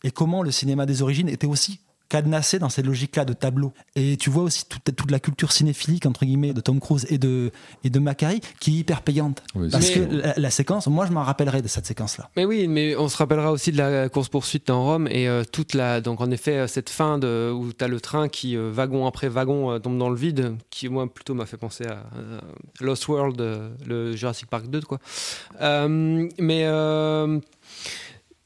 [0.04, 3.72] Et comment le cinéma des origines était aussi cadenassé dans cette logique-là de tableau.
[3.96, 7.18] Et tu vois aussi toute, toute la culture cinéphilique, entre guillemets, de Tom Cruise et
[7.18, 7.52] de,
[7.86, 9.42] et de Macquarie, qui est hyper payante.
[9.56, 12.30] Oui, Parce que la, la séquence, moi je m'en rappellerai de cette séquence-là.
[12.36, 15.44] Mais oui, mais on se rappellera aussi de la course poursuite dans Rome et euh,
[15.50, 18.58] toute la donc en effet euh, cette fin de où tu as le train qui
[18.58, 21.86] euh, wagon après wagon euh, tombe dans le vide qui moi plutôt m'a fait penser
[21.86, 22.40] à euh,
[22.82, 25.00] Lost World euh, le Jurassic Park 2 quoi.
[25.62, 27.40] Euh, mais euh,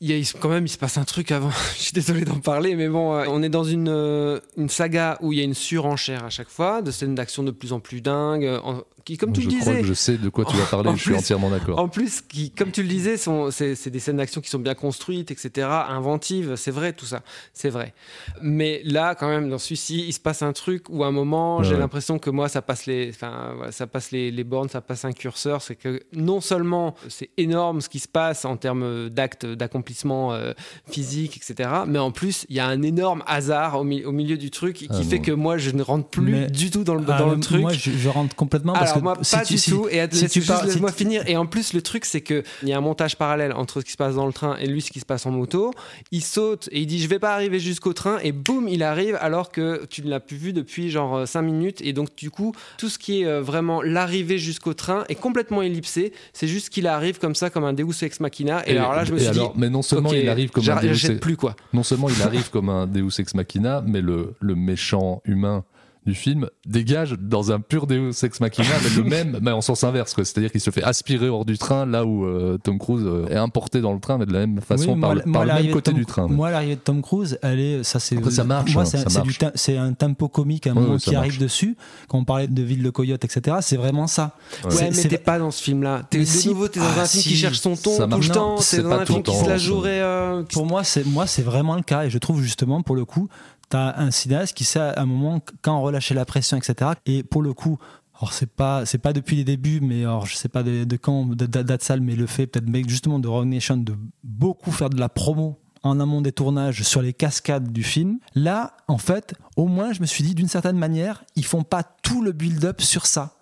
[0.01, 1.51] il y a, quand même, il se passe un truc avant.
[1.77, 5.17] Je suis désolé d'en parler, mais bon, euh, on est dans une, euh, une saga
[5.21, 7.79] où il y a une surenchère à chaque fois, de scènes d'action de plus en
[7.79, 8.60] plus dingues, euh,
[9.06, 10.89] qui, comme tu je le crois disais, que je sais de quoi tu vas parler,
[10.96, 11.80] je suis plus- entièrement d'accord.
[11.80, 14.60] en plus, qui, comme tu le disais, sont, c'est, c'est des scènes d'action qui sont
[14.60, 17.22] bien construites, etc., inventives, c'est vrai, tout ça,
[17.54, 17.94] c'est vrai.
[18.41, 21.58] Mais là, quand même, dans celui-ci, il se passe un truc où à un moment,
[21.60, 21.80] Ouais, j'ai ouais.
[21.80, 25.06] l'impression que moi, ça passe les, enfin, voilà, ça passe les, les bornes, ça passe
[25.06, 25.62] un curseur.
[25.62, 30.54] C'est que non seulement c'est énorme ce qui se passe en termes d'actes, d'accomplissement euh,
[30.89, 34.38] physique, etc., mais en plus, il y a un énorme hasard au, mi- au milieu
[34.38, 35.24] du truc qui Ah, fait bon.
[35.24, 37.41] que moi, je ne rentre plus Mais- du tout dans le, Ah, dans le mais
[37.41, 37.62] truc.
[37.62, 39.88] Moi je, je rentre complètement parce Alors que moi si pas tu- du si- tout
[39.89, 41.23] et si laisse- tu juste parles- si laisse-moi tu- finir.
[41.27, 43.86] Et en plus le truc c'est que il y a un montage parallèle entre ce
[43.86, 45.71] qui se passe dans le train et lui ce qui se passe en moto.
[46.12, 48.17] Il saute et il dit je vais pas arriver jusqu'au train.
[48.23, 51.81] Et boum il arrive alors que tu ne l'as plus vu depuis genre 5 minutes.
[51.81, 55.62] Et donc du coup tout ce qui est euh, vraiment l'arrivée jusqu'au train est complètement
[55.62, 56.13] ellipsé.
[56.34, 58.67] C'est juste qu'il arrive comme ça comme un Deus ex machina.
[58.67, 60.75] Et, alors là je me suis alors, dit mais non seulement il arrive comme un
[60.81, 61.55] Deus j'achète plus quoi.
[61.73, 65.63] Non seulement il arrive comme un Deus ex machina, mais le, le méchant humain
[66.06, 69.84] du film dégage dans un pur Deus ex machina, mais le même, mais en sens
[69.84, 70.24] inverse, quoi.
[70.26, 73.36] C'est-à-dire qu'il se fait aspirer hors du train là où euh, Tom Cruise euh, est
[73.36, 75.41] importé dans le train, mais de la même façon Oui, par, moi, le- moi, par
[75.44, 76.28] le l'arrivée même de côté Tom- du train.
[76.28, 78.24] Moi, l'arrivée de Tom Cruise, elle est, ça c'est.
[78.32, 79.39] Ça marche, Moi, hein, c'est, ça c'est du marche.
[79.39, 81.76] tem- c'est un tempo comique à un Ouais, moment qui arrive dessus.
[82.08, 84.36] Quand on parlait de Ville de Coyote, etc., c'est vraiment ça.
[84.65, 84.76] Ouais.
[84.76, 86.48] ouais mais t'es pas dans ce film là t'es Mais de si.
[86.50, 87.30] nouveau t'es dans Ah, un film si.
[87.30, 89.44] qui cherche son ton tout le temps t'es c'est dans pas un film qui temps,
[89.44, 92.41] se la jouerait euh, Pour moi, c'est moi, c'est vraiment le cas, et je trouve
[92.41, 93.28] justement pour le coup,
[93.69, 96.91] t'as un cinéaste qui sait à un moment quand relâcher la pression, etc.
[97.06, 97.78] Et pour le coup.
[98.17, 100.95] Alors c'est pas c'est pas depuis les débuts mais alors je sais pas de, de
[100.95, 104.97] quand date ça mais le fait peut-être justement de Rogue Nation de beaucoup faire de
[104.97, 109.67] la promo en amont des tournages sur les cascades du film là en fait au
[109.67, 113.06] moins je me suis dit d'une certaine manière ils font pas tout le build-up sur
[113.06, 113.34] ça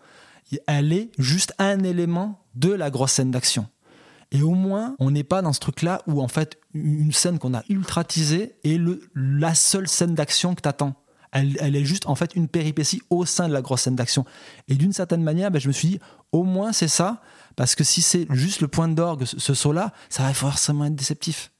[0.66, 3.68] elle est juste un élément de la grosse scène d'action
[4.34, 7.54] Et au moins, on n'est pas dans ce truc-là où en fait une scène qu'on
[7.54, 10.96] a ultra teasée est le, la seule scène d'action que t'attends.
[11.32, 14.26] Elle, elle est juste en fait une péripétie au sein de la grosse scène d'action.
[14.68, 16.00] Et d'une certaine manière, ben, je me suis dit,
[16.32, 17.22] au moins c'est ça,
[17.56, 20.96] parce que si c'est juste le point d'orgue, ce, ce saut-là, ça va forcément être
[20.96, 21.52] déceptif.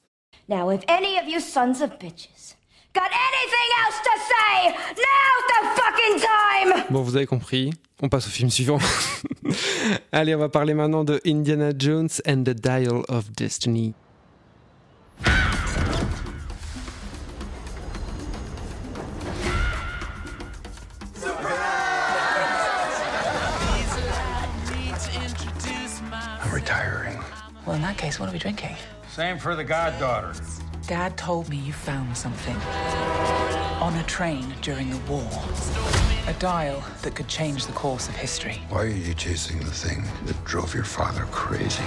[0.48, 2.56] Now, if any of you sons of bitches
[2.92, 6.84] got anything else to say, now's the fucking time!
[6.90, 7.70] Bon, vous avez compris.
[8.04, 8.78] On passe au film suivant.
[10.12, 13.94] Allez, on va parler maintenant de Indiana Jones and the Dial of Destiny.
[26.42, 27.18] I'm retiring.
[27.64, 28.76] Well, in that case, what are we drinking?
[29.08, 30.34] Same for the goddaughter.
[30.86, 32.54] Dad told me you found something
[33.80, 35.26] on a train during the war.
[36.26, 38.60] A dial that could change the course of history.
[38.68, 41.82] Why are you chasing the thing that drove your father crazy?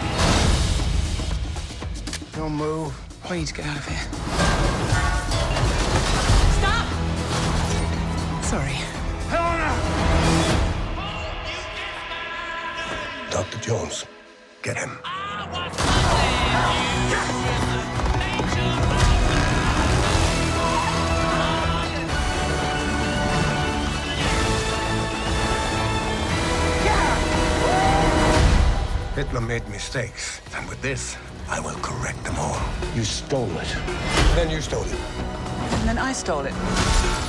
[2.32, 2.92] Don't move.
[3.30, 4.08] We need to get out of here.
[6.58, 6.88] Stop!
[8.44, 8.78] Sorry.
[9.30, 9.74] Helena!
[13.30, 13.60] Dr.
[13.60, 14.06] Jones,
[14.64, 14.98] get him.
[29.38, 31.16] Hitler made mistakes, and with this,
[31.48, 32.60] I will correct them all.
[32.96, 33.76] you stole it.
[34.36, 35.00] Then you stole it.
[35.74, 36.54] And then I stole it.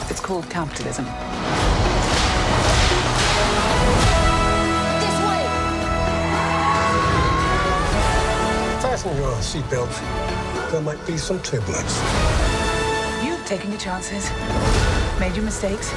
[0.09, 1.05] It's called capitalism.
[5.05, 5.45] This way!
[8.81, 10.71] Fasten your seatbelt.
[10.71, 12.01] There might be some turbulence.
[13.23, 14.31] You've taken your chances,
[15.21, 15.93] made your mistakes.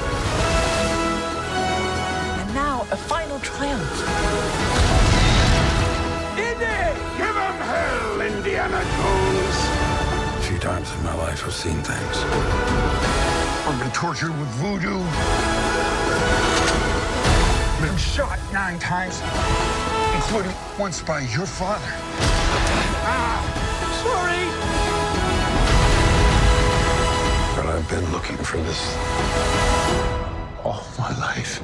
[9.03, 12.23] A few times in my life, I've seen things.
[13.65, 14.99] I've been tortured with voodoo.
[17.81, 19.21] Been shot nine times,
[20.15, 21.91] including once by your father.
[23.03, 23.41] Ah,
[24.03, 24.45] sorry!
[27.55, 28.95] But I've been looking for this
[30.63, 31.61] all my life.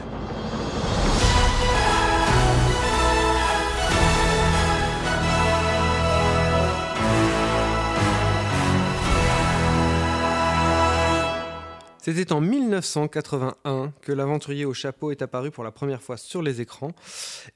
[12.08, 16.62] C'était en 1981 que l'aventurier au chapeau est apparu pour la première fois sur les
[16.62, 16.94] écrans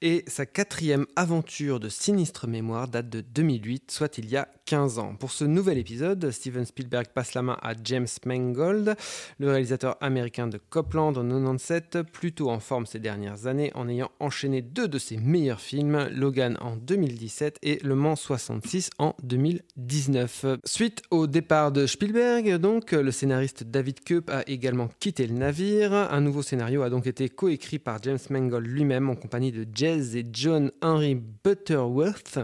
[0.02, 5.00] et sa quatrième aventure de sinistre mémoire date de 2008, soit il y a 15
[5.00, 5.16] ans.
[5.16, 8.98] Pour ce nouvel épisode, Steven Spielberg passe la main à James Mangold,
[9.40, 14.12] le réalisateur américain de Copland en 97, plutôt en forme ces dernières années en ayant
[14.20, 20.46] enchaîné deux de ses meilleurs films, Logan en 2017 et Le Mans 66 en 2019.
[20.66, 25.94] Suite au départ de Spielberg, donc, le scénariste David Koepp a également quitté le navire.
[25.94, 30.18] Un nouveau scénario a donc été coécrit par James Mangold lui-même en compagnie de Jez
[30.18, 32.40] et John Henry Butterworth,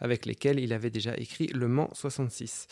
[0.00, 2.66] avec lesquels il avait déjà écrit Le Mans 66.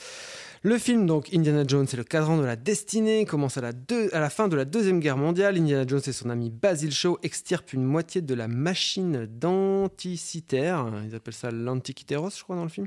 [0.63, 4.09] Le film, donc, Indiana Jones et le cadran de la destinée, commence à la, deux-
[4.13, 5.57] à la fin de la Deuxième Guerre mondiale.
[5.57, 11.15] Indiana Jones et son ami Basil Shaw extirpent une moitié de la machine d'anticitaire, ils
[11.15, 12.87] appellent ça l'antikytéros, je crois, dans le film,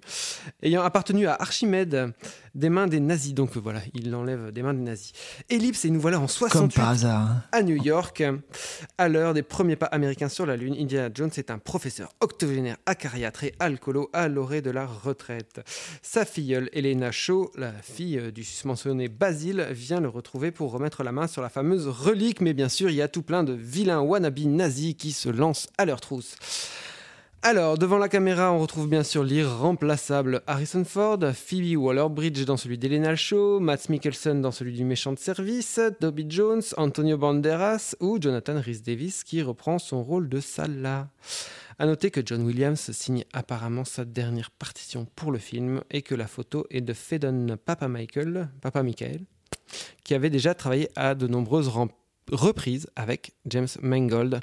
[0.64, 2.14] ayant appartenu à Archimède
[2.56, 3.34] des mains des nazis.
[3.34, 5.14] Donc voilà, il l'enlève des mains des nazis.
[5.50, 7.22] Ellipse, et nous voilà en Comme 68 par hasard.
[7.22, 7.44] hein.
[7.52, 8.24] à New York.
[8.98, 12.78] À l'heure des premiers pas américains sur la Lune, Indiana Jones est un professeur octogénaire
[12.86, 15.62] acariâtre et alcoolo à l'orée de la retraite.
[16.02, 21.04] Sa filleule, Elena Shaw, la fille euh, du susmentionné Basil, vient le retrouver pour remettre
[21.04, 22.42] la main sur la fameuse relique.
[22.42, 25.70] Mais bien sûr, il y a tout plein de vilains wannabes nazis qui se lancent
[25.78, 26.36] à leur trousse.
[27.44, 32.78] Alors, devant la caméra, on retrouve bien sûr l'irremplaçable Harrison Ford, Phoebe Waller-Bridge dans celui
[32.78, 38.20] d'Elena Shaw, Matt Mikkelsen dans celui du méchant de service, Dobby Jones, Antonio Banderas ou
[38.20, 41.08] Jonathan Rhys-Davis qui reprend son rôle de Salah.
[41.80, 46.16] À noter que John Williams signe apparemment sa dernière partition pour le film et que
[46.16, 49.22] la photo est de Fedon Papa Michael, Papa Michael,
[50.04, 51.72] qui avait déjà travaillé à de nombreuses
[52.32, 54.40] reprises avec James Mangold.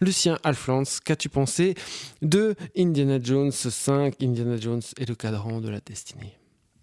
[0.00, 1.74] Lucien Alflans, qu'as-tu pensé
[2.20, 6.36] de Indiana Jones 5, Indiana Jones et le cadran de la destinée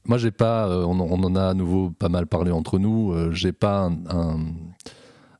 [0.06, 0.68] Moi, j'ai pas.
[0.70, 3.12] euh, on, en- a à nouveau pas mal parlé entre nous.
[3.14, 4.46] euh, j'ai pas un-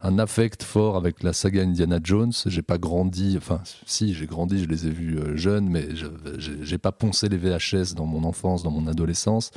[0.04, 2.32] un affect fort avec la saga Indiana Jones.
[2.46, 3.36] J'ai pas grandi.
[3.38, 4.64] Enfin, si, j'ai grandi.
[4.64, 5.90] Je les ai vus euh, jeunes, mais
[6.38, 9.52] j'ai pas poncé les VHS dans mon enfance, dans mon adolescence.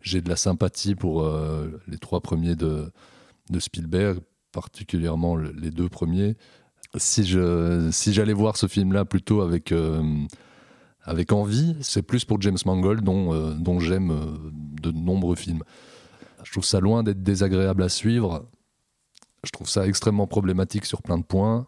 [0.00, 2.90] J'ai de la sympathie pour euh, les trois premiers de,
[3.58, 4.20] Spielberg,
[4.52, 6.36] particulièrement le- les deux premiers.
[6.96, 7.36] Si
[7.90, 10.02] si j'allais voir ce film-là plutôt avec euh,
[11.02, 14.14] avec envie, c'est plus pour James Mangold, dont, dont j'aime
[14.80, 15.62] de nombreux films.
[16.44, 18.46] Je trouve ça loin d'être désagréable à suivre.
[19.44, 21.66] Je trouve ça extrêmement problématique sur plein de points.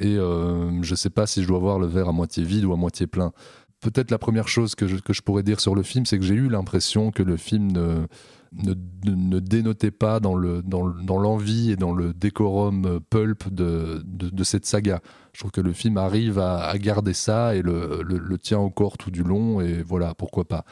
[0.00, 2.64] Et euh, je ne sais pas si je dois voir le verre à moitié vide
[2.64, 3.32] ou à moitié plein.
[3.80, 6.24] Peut-être la première chose que je, que je pourrais dire sur le film, c'est que
[6.24, 8.06] j'ai eu l'impression que le film ne,
[8.52, 11.38] ne, ne dénotait pas dans l'envie le, dans, dans
[11.72, 15.00] et dans le décorum pulp de, de, cette saga.
[15.32, 18.58] Je trouve que le film arrive à, à garder ça et le, le, le, tient
[18.58, 20.64] au corps tout du long, et voilà, pourquoi pas.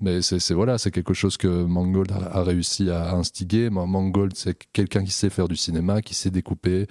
[0.00, 3.70] Mais c'est voilà, c'est quelque chose que Mangold a, réussi à instiguer.
[3.70, 6.86] Mangold, c'est quelqu'un qui sait faire du cinéma, qui sait découper,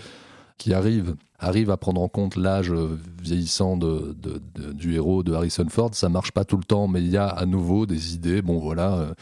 [0.58, 2.74] qui arrive, arrive à prendre en compte l'âge
[3.22, 4.16] vieillissant de,
[4.74, 5.94] du héros de Harrison Ford.
[5.94, 8.42] Ça marche pas tout le temps, mais il y a à nouveau des idées.
[8.42, 8.96] Bon, voilà.
[8.96, 9.14] Euh,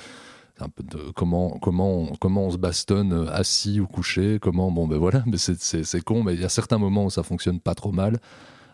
[1.16, 5.38] comment comment on, comment on se bastonne assis ou couché comment bon ben voilà mais
[5.38, 8.20] c'est con mais il y a certains moments où ça fonctionne pas trop mal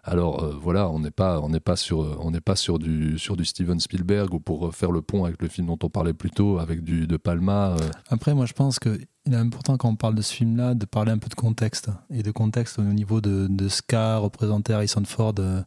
[0.10, 3.19] alors euh, voilà on n'est pas on n'est pas sur on n'est pas sur du
[3.19, 6.13] sur du Steven Spielberg ou pour faire le pont avec le film dont on parlait
[6.13, 7.89] plus tôt avec du de Palma euh.
[8.10, 10.74] après moi je pense que il est important quand on parle de ce film là
[10.74, 14.17] de parler un peu de contexte et de contexte au niveau de, de ce qu'a
[14.17, 15.62] représenté Harrison Ford euh,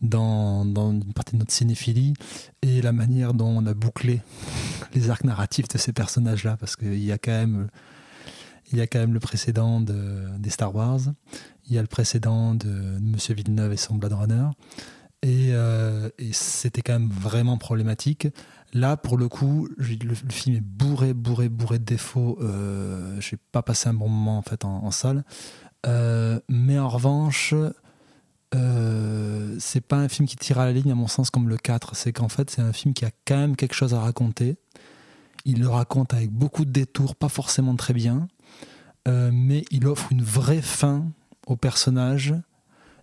[0.00, 2.14] dans, dans, une partie de notre cinéphilie
[2.62, 4.20] et la manière dont on a bouclé
[4.94, 7.68] les arcs narratifs de ces personnages-là, parce qu'il y a quand même
[8.70, 11.00] il y a quand même le précédent de, des Star Wars,
[11.68, 14.48] il y a le précédent de, Monsieur Villeneuve et son Blade Runner,
[15.22, 18.28] et, euh, et c'était quand même vraiment problématique.
[18.74, 22.38] Là, pour le coup, le, film est bourré, bourré, bourré de défauts.
[22.42, 25.24] Euh, je n'ai pas passé un bon moment en fait en, salle,
[25.86, 27.54] euh, mais en revanche,
[28.54, 31.58] euh, c'est pas un film qui tire à la ligne à mon sens comme le
[31.58, 34.56] 4 c'est qu'en fait c'est un film qui a quand même quelque chose à raconter.
[35.44, 38.28] Il le raconte avec beaucoup de détours pas forcément très bien.
[39.32, 41.06] Mais il offre une vraie fin
[41.48, 42.34] au personnage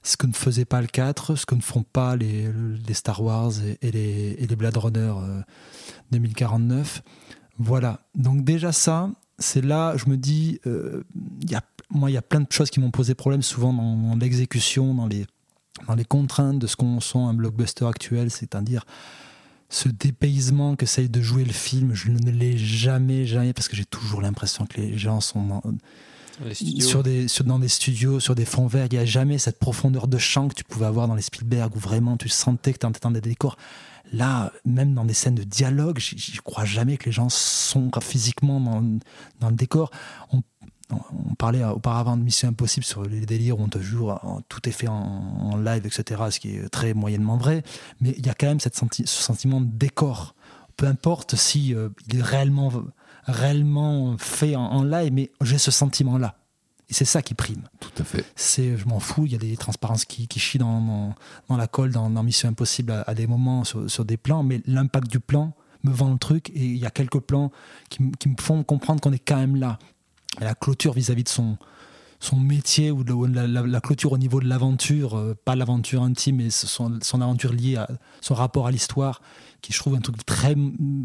[0.03, 2.51] ce que ne faisait pas le 4 ce que ne font pas les,
[2.93, 5.41] Star Wars et, et, les, et les, Blade Runner euh,
[6.12, 7.01] 2049
[7.58, 7.99] voilà.
[8.15, 11.03] Donc déjà ça c'est là je me dis euh,
[11.49, 11.55] y
[11.89, 15.08] moi, il y a plein de choses qui m'ont posé problème souvent dans, l'exécution, dans
[15.08, 15.25] les,
[15.88, 18.86] dans les contraintes de ce qu'on sent un blockbuster actuel, c'est-à-dire
[19.69, 23.86] ce dépaysement qu'essaye de jouer le film, je ne l'ai jamais, jamais, parce que j'ai
[23.86, 25.62] toujours l'impression que les gens sont
[26.80, 30.08] sur des, dans des studios, sur des fonds verts, il n'y a jamais cette profondeur
[30.08, 32.88] de champ que tu pouvais avoir dans les Spielberg où vraiment tu sentais que tu
[32.88, 33.58] étais dans des décors.
[34.13, 38.60] Là, même dans des scènes de dialogue, je crois jamais que les gens sont physiquement
[38.60, 38.84] dans,
[39.39, 39.91] dans le décor.
[40.91, 44.12] On parlait auparavant de Mission Impossible sur les délires où on te joue,
[44.50, 47.63] tout est fait en, live, etc., ce qui est très moyennement vrai,
[48.00, 50.36] mais il y a quand même cette ce sentiment de décor.
[50.78, 52.69] Peu importe si euh, est réellement,
[53.25, 56.35] réellement fait en, en live, mais j'ai ce sentiment-là.
[56.89, 57.63] Et c'est ça qui prime.
[57.79, 58.23] Tout à fait.
[58.35, 61.15] C'est, je m'en fous, il y a des transparences qui, qui chient dans, dans,
[61.49, 64.43] dans, la colle, dans, dans Mission Impossible à, à des moments sur, sur des plans,
[64.43, 67.51] mais l'impact du plan me vend le truc et il y a quelques plans
[67.89, 69.79] qui, qui me font comprendre qu'on est quand même là
[70.39, 71.57] la clôture vis-à-vis -vis de son,
[72.19, 76.99] son métier ou, la, clôture au niveau de l'aventure, euh, pas l'aventure intime, mais son,
[77.21, 77.88] aventure liée à
[78.21, 79.21] son rapport à l'histoire,
[79.62, 80.56] qui je trouve un truc très,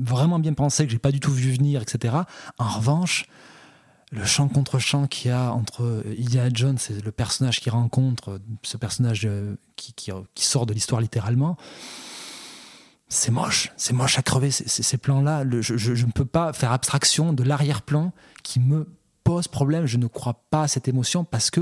[0.01, 2.15] vraiment bien pensé, que j'ai pas du tout vu venir, etc.
[2.59, 3.27] En revanche,
[4.13, 8.41] le chant contre chant qu'il y a entre Indiana Jones et le personnage qu'il rencontre,
[8.63, 11.57] ce personnage euh, qui, qui, sort de l'histoire littéralement,
[13.09, 15.45] c'est moche, c'est moche à crever ces, ces plans-là.
[15.61, 18.87] Je ne peux pas faire abstraction de l'arrière-plan qui me
[19.25, 19.87] pose problème.
[19.87, 21.61] Je ne crois pas à cette émotion parce que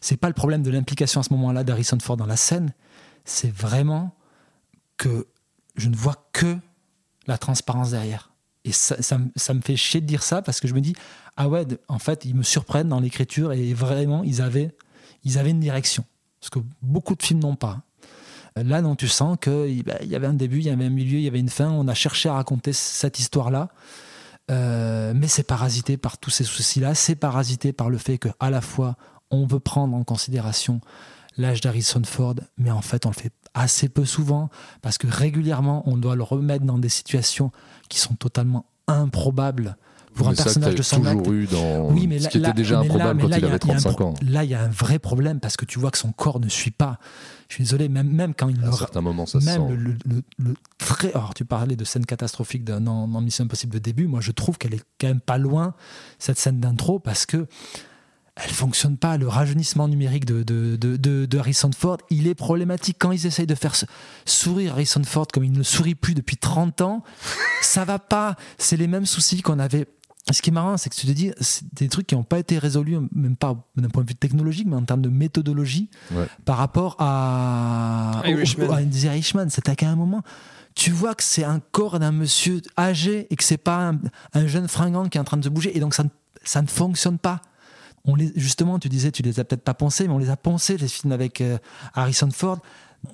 [0.00, 2.72] c'est pas le problème de l'implication à ce moment-là d'Harrison Ford dans la scène.
[3.24, 4.14] C'est vraiment
[4.96, 5.26] que
[5.76, 6.56] je ne vois que
[7.26, 8.30] la transparence derrière.
[8.64, 10.94] Et ça, ça, me fait chier de dire ça parce que je me dis,
[11.36, 14.74] ah ouais, en fait, ils me surprennent dans l'écriture et vraiment, ils avaient,
[15.24, 16.04] ils avaient une direction.
[16.40, 17.82] Ce que beaucoup de films n'ont pas.
[18.56, 21.24] Là, non, tu sens qu'il y avait un début, il y avait un milieu, il
[21.24, 21.70] y avait une fin.
[21.70, 23.68] On a cherché à raconter cette histoire-là.
[24.50, 28.60] Euh, mais c'est parasité par tous ces soucis-là, c'est parasité par le fait qu'à la
[28.60, 28.96] fois
[29.30, 30.80] on veut prendre en considération
[31.36, 34.48] l'âge d'Harrison Ford, mais en fait on le fait assez peu souvent
[34.82, 37.50] parce que régulièrement on doit le remettre dans des situations
[37.88, 39.76] qui sont totalement improbables
[40.16, 42.52] pour mais un personnage de son toujours eu dans oui, mais là, ce qui était
[42.52, 44.14] déjà improbable là, quand il avait 35 ans.
[44.22, 46.48] Là, il y a un vrai problème parce que tu vois que son corps ne
[46.48, 46.98] suit pas.
[47.48, 48.62] Je suis désolé, même, même quand il.
[48.64, 49.76] À un certain moment, ça même se sent.
[49.76, 51.10] Le, le, le, très.
[51.10, 54.06] Alors, tu parlais de scène catastrophique dans, dans Mission Impossible de début.
[54.06, 55.74] Moi, je trouve qu'elle est quand même pas loin,
[56.18, 57.46] cette scène d'intro, parce que
[58.36, 59.16] elle fonctionne pas.
[59.16, 62.96] Le rajeunissement numérique de, de, de, de, de Harrison Ford, il est problématique.
[62.98, 63.74] Quand ils essayent de faire
[64.24, 67.02] sourire Harrison Ford comme il ne sourit plus depuis 30 ans,
[67.62, 68.36] ça va pas.
[68.58, 69.86] C'est les mêmes soucis qu'on avait
[70.32, 72.38] ce qui est marrant, c'est que tu te dis, c'est des trucs qui n'ont pas
[72.38, 76.26] été résolus, même pas d'un point de vue technologique, mais en termes de méthodologie, Ouais.
[76.44, 78.66] par rapport à, Irishman.
[78.68, 79.46] au- à The Irishman.
[79.50, 80.22] C'est qu'à un moment,
[80.74, 83.98] tu vois que c'est un corps d'un monsieur âgé et que c'est pas un,
[84.34, 86.08] un jeune fringant qui est en train de se bouger, et donc ça ne,
[86.42, 87.40] ça ne fonctionne pas.
[88.08, 90.36] On les, justement, tu disais, tu les as peut-être pas pensés, mais on les a
[90.36, 91.58] pensés, les films avec euh,
[91.94, 92.58] Harrison Ford.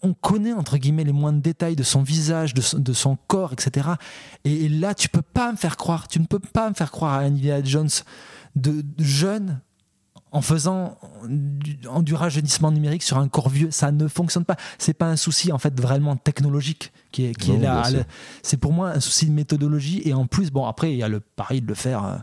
[0.03, 3.53] On connaît, entre guillemets, les moindres détails de son visage, de son, de son corps,
[3.53, 3.89] etc.
[4.45, 6.91] Et, et là, tu peux pas me faire croire, tu ne peux pas me faire
[6.91, 7.89] croire à Indiana Jones
[8.57, 9.61] de, de jeune
[10.35, 10.97] en faisant
[11.29, 13.71] du, en du rajeunissement numérique sur un corps vieux.
[13.71, 14.57] Ça ne fonctionne pas.
[14.79, 18.05] C'est pas un souci, en fait, vraiment technologique qui est, qui Non, est là.
[18.43, 20.01] C'est pour moi un souci de méthodologie.
[20.07, 22.05] Et en plus, bon, après, il y a le pari de le faire.
[22.05, 22.17] euh,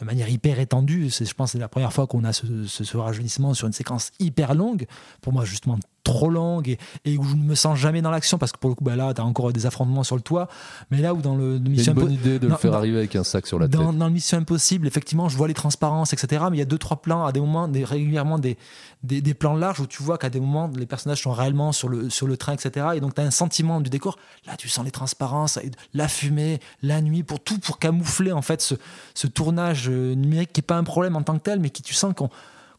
[0.00, 1.08] de manière hyper étendue.
[1.08, 3.68] C'est, je pense que c'est la première fois qu'on a ce, ce- ce rajeunissement sur
[3.68, 4.86] une séquence hyper longue.
[5.20, 8.38] Pour moi, justement, trop longue et, et où je ne me sens jamais dans l'action
[8.38, 10.48] parce que pour le coup, bah là, tu as encore des affrontements sur le toit.
[10.90, 12.98] Mais là où dans le, Mission une bonne Impo- idée de le faire dans- arriver
[12.98, 13.98] avec un sac sur la dans, tête.
[13.98, 16.44] dans le Mission Impossible, effectivement, je vois les transparences, etc.
[16.50, 18.56] Mais il y a deux, trois plans à des moments, des, régulièrement des,
[19.02, 21.88] des, des plans larges où tu vois qu'à des moments, les personnages sont réellement sur
[21.88, 22.86] le, sur le train, etc.
[22.94, 24.18] Et donc, tu as un sentiment du décor.
[24.46, 25.58] Là, tu sens les transparences,
[25.94, 28.74] la fumée, la nuit, pour tout, pour camoufler, en fait, ce,
[29.14, 31.82] ce tournage euh, numérique qui n'est pas un problème en tant que tel, mais qui
[31.82, 32.28] tu sens qu'on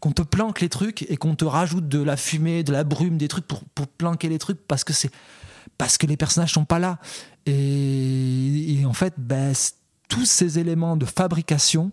[0.05, 3.17] qu'on te planque les trucs et qu'on te rajoute de la fumée, de la brume,
[3.17, 5.09] des trucs pour, planquer les trucs parce que c'est
[5.79, 6.99] parce que les personnages sont pas là.
[7.47, 9.51] Et, en fait, ben,
[10.07, 11.91] tous ces éléments de fabrication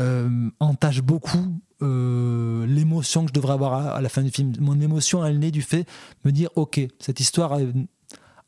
[0.00, 4.54] euh, entachent beaucoup euh, l'émotion que je devrais avoir à, à la fin du film.
[4.58, 5.88] Mon émotion, elle naît du fait de
[6.24, 7.56] me dire, ok, cette histoire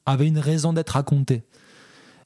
[0.07, 1.45] avait une raison d'être racontée.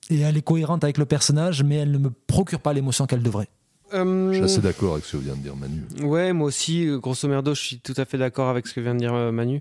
[0.09, 3.22] Et elle est cohérente avec le personnage, mais elle ne me procure pas l'émotion qu'elle
[3.22, 3.51] devrait.
[3.95, 5.82] Euh, Je suis assez d'accord avec ce que vient de dire Manu.
[6.03, 8.80] Ouais, moi aussi, euh, grosso merdo, je suis tout à fait d'accord avec ce que
[8.80, 9.61] vient de dire euh, Manu.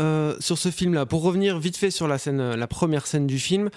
[0.00, 3.26] Euh, sur ce film-là, pour revenir vite fait sur la scène, euh, la première scène
[3.26, 3.68] du film,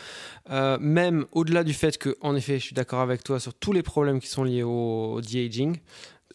[0.52, 3.74] euh, même au-delà du fait que, en effet, je suis d'accord avec toi sur tous
[3.74, 5.78] les problèmes qui sont liés au, au de-aging.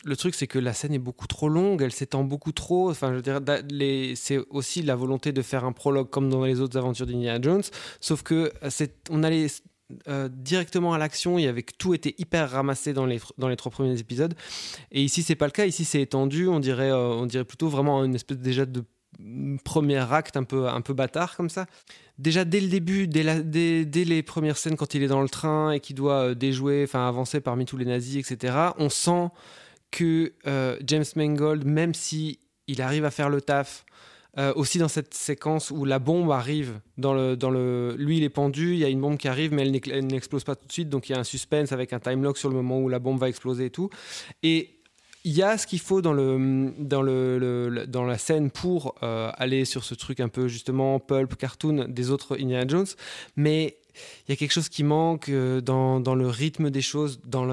[0.05, 2.91] Le truc, c'est que la scène est beaucoup trop longue, elle s'étend beaucoup trop.
[2.91, 3.41] Enfin, je veux dire,
[3.71, 7.41] les- c'est aussi la volonté de faire un prologue comme dans les autres aventures d'Indiana
[7.41, 7.63] Jones,
[8.01, 9.47] sauf que euh, c'est, on allait
[10.09, 11.37] euh, directement à l'action.
[11.37, 14.35] Avait que tout était hyper ramassé dans les dans les trois premiers épisodes.
[14.91, 15.67] Et ici, c'est pas le cas.
[15.67, 16.49] Ici, c'est étendu.
[16.49, 18.85] On dirait euh, on dirait plutôt vraiment une espèce déjà de
[19.19, 21.67] mm, premier acte un peu un peu bâtard comme ça.
[22.19, 25.23] Déjà dès le début, dès, la- dès, dès les premières scènes quand il est dans
[25.23, 28.57] le train et qu'il doit euh, déjouer, enfin avancer parmi tous les nazis, etc.
[28.79, 29.29] On sent
[29.91, 30.33] que
[30.85, 33.87] James Mangold, même si il arrive à faire le taf,
[34.39, 38.23] euh, aussi dans cette séquence où la bombe arrive dans le, dans le lui il
[38.23, 40.73] est pendu il y a une bombe qui arrive mais elle n'explose pas tout de
[40.73, 42.89] suite donc il y a un suspense avec un time lock sur le moment où
[42.89, 43.91] la bombe va exploser et tout.
[44.43, 44.77] Et
[45.25, 49.33] il y a ce qu'il faut dans, le, dans, le, dans la scène pour euh,
[49.35, 52.87] aller sur ce truc un peu justement pulp cartoon des autres Indiana Jones
[53.35, 53.77] mais
[54.29, 57.45] y a quelque chose qui manque euh, dans, dans le rythme des choses, dans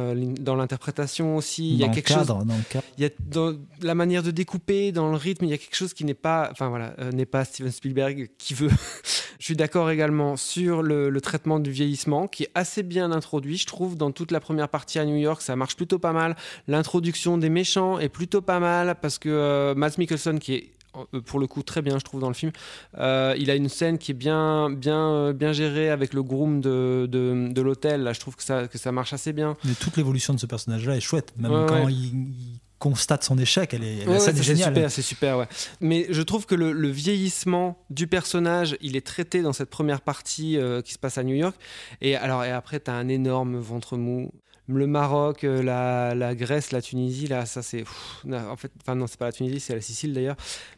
[0.55, 1.71] l'interprétation aussi.
[1.71, 2.85] Il y a Dans le quelque cadre, chose, dans le cadre.
[2.97, 5.75] il y a dans la manière de découper, dans le rythme, il y a quelque
[5.75, 8.69] chose qui n'est pas, enfin voilà, euh, n'est pas Steven Spielberg qui veut.
[9.39, 13.57] je suis d'accord également sur le, le traitement du vieillissement, qui est assez bien introduit,
[13.57, 16.35] je trouve, dans toute la première partie à New York, ça marche plutôt pas mal.
[16.67, 20.69] L'introduction des méchants est plutôt pas mal parce que euh, Matt Mikkelsen, qui est
[21.25, 22.51] pour le coup très bien je trouve dans le film
[22.97, 26.61] euh, il a une scène qui est bien bien euh, bien gérée avec le groom
[26.61, 29.73] de, de, de l'hôtel là je trouve que ça que ça marche assez bien Mais
[29.73, 31.33] toute l'évolution de ce personnage-là est chouette.
[31.37, 31.91] Même Ouais, quand ouais.
[31.93, 34.73] il, il constate son échec, elle est, Ouais, est géniale.
[34.75, 35.47] super, c'est super, ouais.
[35.79, 40.01] Mais je trouve que le, le vieillissement du personnage, il est traité dans cette première
[40.01, 41.55] partie euh, qui se passe à New York.
[42.01, 44.31] Et alors, et après, t'as un énorme ventre mou.
[44.67, 47.83] Le Maroc, euh, la, la Grèce, la Tunisie, là, ça c'est.
[48.31, 50.37] En fait, enfin non, c'est pas la Tunisie, c'est la Sicile d'ailleurs.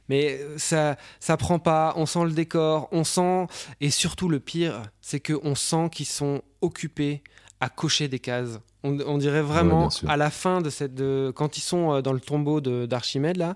[0.09, 1.93] Mais euh, ça, ça prend pas.
[1.95, 3.45] On sent le décor, on sent.
[3.81, 7.21] Et surtout, le pire, c'est que on sent qu'ils sont occupés
[7.59, 8.59] à cocher des cases.
[8.83, 12.13] On, on dirait vraiment à la fin de cette, de, quand ils sont euh, dans
[12.13, 13.53] le tombeau de- d'Archimède là,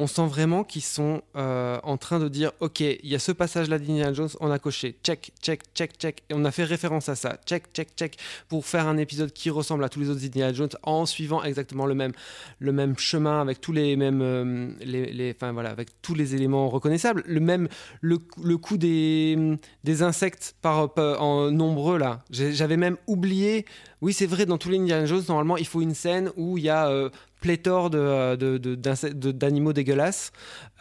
[0.00, 3.32] on sent vraiment qu'ils sont euh, en train de dire ok il y a ce
[3.32, 4.96] passage là d'Indiana Jones on a coché.
[5.04, 6.22] Check check check check.
[6.30, 7.38] Et on a fait référence à ça.
[7.46, 8.16] Check check check.
[8.48, 11.86] Pour faire un épisode qui ressemble à tous les autres Indiana Jones en suivant exactement
[11.86, 12.12] le même
[12.58, 16.68] le même chemin avec tous les mêmes euh, les, enfin voilà avec tous les éléments
[16.70, 17.22] reconnaissables.
[17.26, 17.68] Le même
[18.00, 22.20] le, le coup des des insectes par, par- en nombreux là.
[22.30, 23.66] J'avais même oublié
[24.00, 26.64] oui c'est vrai dans tous les Indiana Jones normalement il faut une scène où il
[26.64, 30.30] y a euh, pléthore de, de- de- de- d'animaux dégueulasses.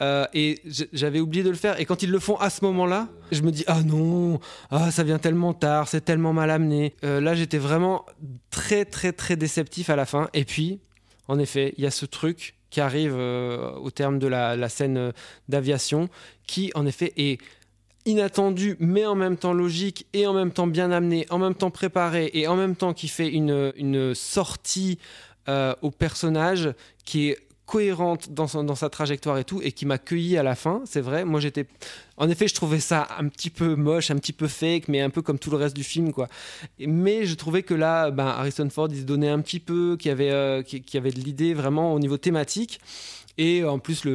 [0.02, 0.62] Euh, et
[0.92, 1.80] j'avais oublié de le faire.
[1.80, 4.40] Et quand ils le font à ce moment-là, je me dis ah non,
[4.70, 6.96] ah ça vient tellement tard, c'est tellement mal amené.
[7.04, 8.06] Euh, là, j'étais vraiment
[8.50, 10.30] très très très déceptif à la fin.
[10.34, 10.80] Et puis,
[11.28, 14.98] en effet, il y a ce truc qui arrive euh, au terme de la, scène
[14.98, 15.12] euh,
[15.48, 16.08] d'aviation,
[16.46, 17.40] qui en effet est
[18.06, 21.72] inattendu, mais en même temps logique, et en même temps bien amené, en même temps
[21.72, 24.98] préparé, et en même temps qui fait une, une sortie
[25.48, 26.74] euh, au personnage
[27.06, 30.44] qui est cohérente dans, son- dans sa trajectoire et tout, et qui m'a cueilli à
[30.44, 31.24] la fin, c'est vrai.
[31.24, 31.68] Moi, j'étais.
[32.18, 35.12] En effet, je trouvais ça un petit peu moche, un petit peu fake, mais un
[35.12, 36.28] peu comme tout le reste du film, quoi.
[36.80, 40.10] Mais je trouvais que là, ben, Harrison Ford, il se donnait un petit peu, qu'il
[40.10, 40.64] y avait, euh,
[40.96, 42.80] avait de l'idée vraiment au niveau thématique.
[43.38, 44.06] Et en plus,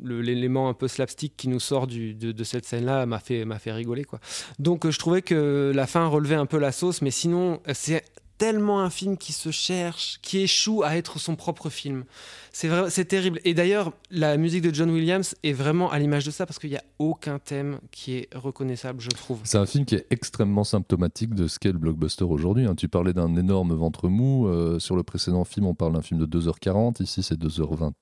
[0.00, 4.04] l'élément un peu slapstick qui nous sort de, cette scène-là m'a fait, fait rigoler.
[4.04, 4.20] Quoi.
[4.58, 8.04] Donc euh, je trouvais que la fin relevait un peu la sauce, mais sinon, c'est
[8.42, 12.02] tellement un film qui se cherche, qui échoue à être son propre film.
[12.50, 13.38] C'est vrai, c'est terrible.
[13.44, 16.70] Et d'ailleurs, la musique de John Williams est vraiment à l'image de ça, parce qu'il
[16.70, 19.38] n'y a aucun thème qui est reconnaissable, je trouve.
[19.44, 22.66] C'est un film qui est extrêmement symptomatique de ce qu'est le blockbuster aujourd'hui.
[22.66, 22.74] hein.
[22.74, 24.48] Tu parlais d'un énorme ventre mou.
[24.48, 27.00] euh, sur le précédent film, on parle d'un film de 2h40.
[27.00, 27.92] Ici, c'est 2h20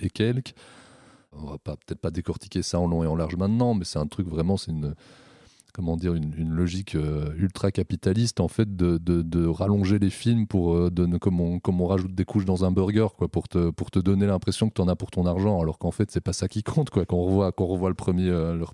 [0.00, 0.54] et quelques.
[1.32, 3.98] On va pas peut-être pas décortiquer ça en long et en large maintenant, mais c'est
[3.98, 4.94] un truc vraiment, c'est une
[5.72, 10.90] comment dire une, logique euh, ultra capitaliste en fait de, rallonger les films pour euh,
[11.20, 14.82] comme, on, rajoute des couches dans un burger quoi pour te donner l'impression que tu
[14.82, 17.16] en as pour ton argent alors qu'en fait c'est pas ça qui compte quoi quand
[17.16, 18.64] on revoit quand on revoit le premier euh,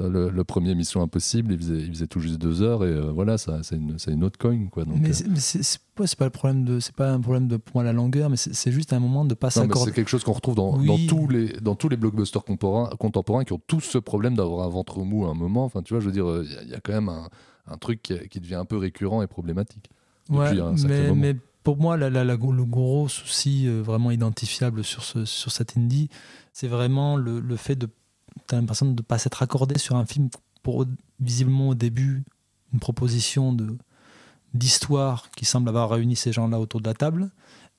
[0.00, 3.10] le, le premier Mission Impossible, il faisait, il faisait tout juste deux heures et euh,
[3.12, 4.84] voilà, ça, c'est une, autre coin quoi.
[4.84, 7.48] Donc, mais euh, c'est- mais c'est c'est pas le problème de c'est pas un problème
[7.48, 10.08] de pour moi la longueur mais c'est juste un moment de pas s'accorder c'est quelque
[10.10, 10.86] chose qu'on retrouve dans, Oui.
[10.86, 14.66] dans tous les dans tous les blockbusters contemporains, contemporains qui ont tous ce problème d'avoir
[14.66, 15.64] un ventre mou à un moment.
[15.64, 17.28] Enfin, tu vois, je veux dire, il y, a- il y a quand même un,
[17.66, 19.88] un truc qui, qui devient un peu récurrent et problématique.
[20.28, 21.20] Ouais, depuis un sacré mais, moment.
[21.22, 25.50] mais pour moi, la- la- la- le gros souci euh, vraiment identifiable sur, ce, sur
[25.50, 26.10] cet indie,
[26.52, 27.88] c'est vraiment le, le fait de.
[28.46, 30.28] T'as l'impression de ne pas s'être accordé sur un film
[30.62, 30.84] pour
[31.20, 32.24] visiblement au début
[32.72, 33.76] une proposition de
[34.54, 37.30] d'histoire qui semble avoir réuni ces gens-là autour de la table.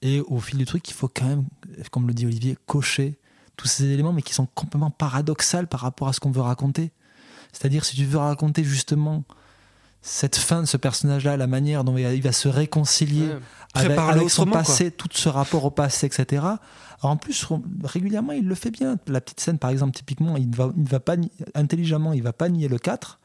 [0.01, 1.45] Et au fil du truc, il faut quand même,
[1.91, 3.18] comme le dit Olivier, cocher
[3.55, 6.91] tous ces éléments, mais qui sont complètement paradoxaux par rapport à ce qu'on veut raconter.
[7.51, 9.24] C'est-à-dire, si tu veux raconter justement
[10.08, 13.84] cette fin de ce personnage-là, la manière dont il va, se réconcilier Ouais.
[13.84, 14.62] avec, avec son autrement, quoi.
[14.62, 16.26] passé, tout ce rapport au passé, etc.
[16.41, 16.62] Alors,
[17.01, 17.45] en plus,
[17.84, 18.97] régulièrement, il le fait bien.
[19.08, 21.16] La petite scène, par exemple, typiquement, il ne va, il ne va pas
[21.53, 23.20] intelligemment, il va pas nier le 4.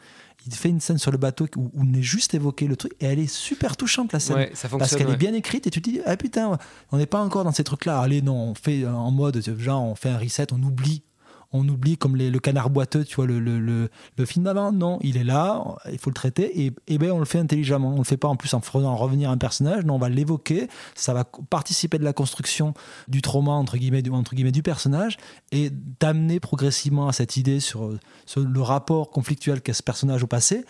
[0.46, 2.92] Il fait une scène sur le bateau où, où on est juste évoqué le truc
[3.00, 5.12] et elle est super touchante la scène Ouais, ça parce qu'elle ouais.
[5.14, 6.58] est bien écrite et tu te dis ah putain
[6.90, 9.84] on n'est pas encore dans ces trucs là allez non on fait en mode genre
[9.84, 11.04] on fait un reset on oublie
[11.52, 14.72] on oublie comme le canard boiteux, tu vois, le, le, le, le film d'avant.
[14.72, 17.94] Non, il est là, il faut le traiter, et, et ben on le fait intelligemment.
[17.94, 20.68] On le fait pas en plus en faisant revenir un personnage, non, on va l'évoquer,
[20.94, 22.74] ça va participer de la construction
[23.08, 25.18] du trauma, entre guillemets, du, entre guillemets, du personnage,
[25.50, 27.90] et d'amener progressivement à cette idée sur,
[28.26, 30.64] sur le rapport conflictuel qu'a ce personnage au passé.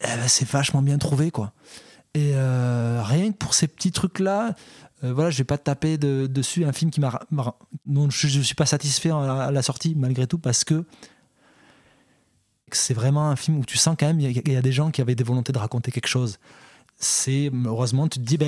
[0.00, 1.52] Eh ben, c'est vachement bien trouvé, quoi.
[2.14, 4.54] Et euh, rien que pour ces petits trucs-là,
[5.04, 7.20] euh, voilà, je vais pas taper de- dessus un film qui m'a,
[7.86, 10.84] dont je, je suis pas satisfait à la, sortie malgré tout parce que
[12.72, 15.00] c'est vraiment un film où tu sens quand même il y, a- des gens qui
[15.00, 16.38] avaient des volontés de raconter quelque chose.
[16.96, 17.70] C'est ben,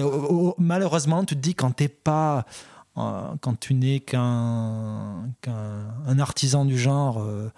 [0.03, 2.45] oh, oh, malheureusement tu te dis quand t'es pas
[2.99, 7.49] euh, tu n'es qu'un qu'un un artisan du genre euh,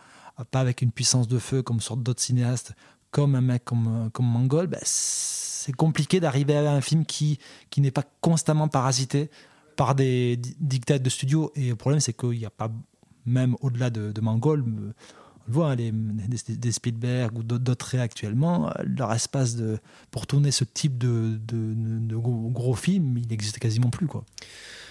[0.51, 2.75] pas avec une puissance de feu comme sorte d'autres cinéastes
[3.13, 7.39] comme un mec comme, comme Mangold, ben, c'est compliqué d'arriver à un film qui,
[7.71, 9.31] qui n'est pas constamment parasité
[9.77, 11.53] par des di- dictats de studio.
[11.55, 12.69] Et le problème, c'est qu'il n'y a pas,
[13.25, 14.93] même au-delà de, de Mangold, euh,
[15.45, 15.93] on le voit, hein, les,
[16.57, 19.79] des, Spielberg ou d'autres- d'autres actuellement, euh, leur espace de,
[20.11, 24.07] pour tourner ce type de, de, gros, gros film, il n'existe quasiment plus.
[24.09, 24.25] Quoi.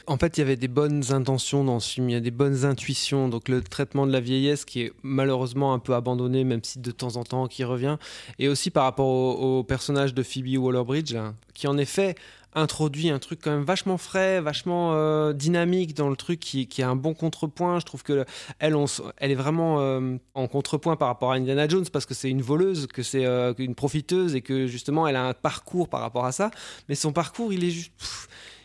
[0.07, 2.31] En fait, il y avait des bonnes intentions dans ce film, il y a des
[2.31, 3.27] bonnes intuitions.
[3.27, 6.91] Donc le traitement de la vieillesse qui est malheureusement un peu abandonné, même si de
[6.91, 7.97] temps en temps qui revient.
[8.39, 11.15] Et aussi par rapport au, personnage de Phoebe Waller-Bridge,
[11.53, 12.15] qui en effet
[12.53, 16.89] introduit un truc quand même vachement frais, vachement euh, dynamique dans le truc, qui, a
[16.89, 17.79] un bon contrepoint.
[17.79, 18.25] Je trouve que
[18.59, 18.75] elle,
[19.17, 22.41] elle est vraiment euh, en contrepoint par rapport à Indiana Jones parce que c'est une
[22.41, 26.25] voleuse, que c'est euh, une profiteuse et que justement elle a un parcours par rapport
[26.25, 26.51] à ça.
[26.89, 27.93] Mais son parcours, il est juste.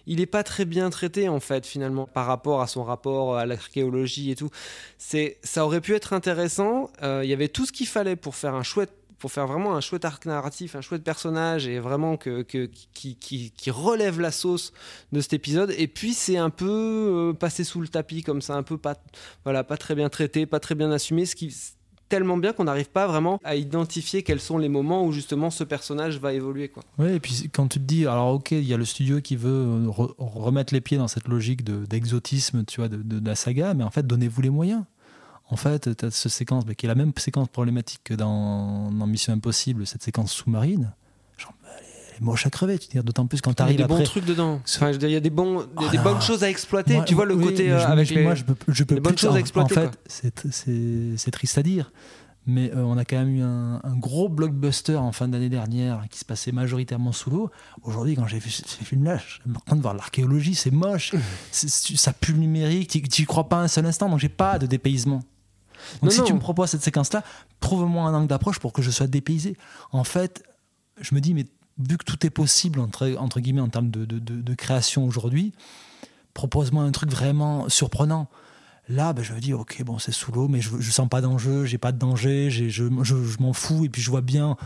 [0.06, 3.46] Il n'est pas très bien traité en fait finalement par rapport à son rapport à
[3.46, 4.50] l'archéologie et tout.
[4.98, 6.90] C'est, ça aurait pu être intéressant.
[7.02, 9.74] Euh, Il y avait tout ce qu'il fallait pour faire un chouette, pour faire vraiment
[9.74, 14.72] un chouette arc narratif, un chouette personnage et vraiment que, qui relève la sauce
[15.12, 15.74] de cet épisode.
[15.76, 18.96] Et puis c'est un peu euh, passé sous le tapis comme ça, un peu pas,
[19.44, 21.54] voilà, pas très bien traité, pas très bien assumé, ce qui
[22.08, 25.64] tellement bien qu'on n'arrive pas vraiment à identifier quels sont les moments où justement ce
[25.64, 26.82] personnage va évoluer quoi.
[26.98, 29.36] Oui, et puis quand tu te dis, alors ok, il y a le studio qui
[29.36, 33.18] veut euh, re- remettre les pieds dans cette logique de- d'exotisme, tu vois, de, de-
[33.18, 34.84] de la saga, mais en fait, donnez-vous les moyens.
[35.48, 39.32] En fait, tu as cette séquence qui est la même séquence problématique que dans, Mission
[39.32, 40.92] Impossible, cette séquence sous-marine.
[42.20, 43.96] Moche à crever, tu d'autant plus quand tu Il y a arrives des après.
[43.98, 44.60] bons trucs dedans.
[44.64, 46.94] Enfin, je veux dire, il y a des, bons, Ah des bonnes choses à exploiter.
[46.94, 48.94] Moi, tu vois le oui, côté euh, je- avec les, moi, je peux, je peux
[48.94, 49.78] les bonnes choses à exploiter.
[49.78, 51.92] En fait, c'est- triste à dire,
[52.46, 56.04] mais euh, on a quand même eu un, un gros blockbuster en fin d'année dernière
[56.10, 57.50] qui se passait majoritairement sous l'eau.
[57.82, 61.12] Aujourd'hui, quand j'ai vu ces films-là, je suis en de voir l'archéologie, c'est moche,
[61.50, 64.58] ça pue le numérique, tu- tu y crois pas un seul instant, donc j'ai pas
[64.58, 65.22] de dépaysement.
[66.00, 67.22] Donc Non, si tu me proposes cette séquence-là,
[67.60, 69.56] prouve-moi un angle d'approche pour que je sois dépaysé.
[69.92, 70.42] En fait,
[71.00, 71.44] je me dis, mais
[71.78, 75.52] vu que tout est possible, entre, entre guillemets, en termes de, de- de- création aujourd'hui,
[76.34, 78.28] propose-moi un truc vraiment surprenant.
[78.88, 81.20] Là, ben, je me dis, ok, bon, c'est sous l'eau, mais je, je sens pas
[81.20, 84.56] d'enjeu, j'ai pas de danger, je, je, je m'en fous, et puis je vois bien,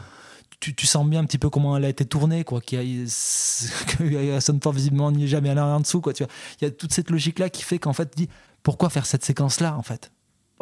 [0.61, 3.03] tu, tu sens bien un petit peu comment elle a été tournée, quoi, qu'il y
[3.03, 3.05] a,
[3.97, 6.33] que Harrison Ford, visiblement, n'y est jamais allé en dessous, quoi, tu vois.
[6.61, 8.29] Il y a toute cette logique-là qui fait qu'en fait, dis,
[8.63, 10.13] pourquoi faire cette séquence-là, en fait?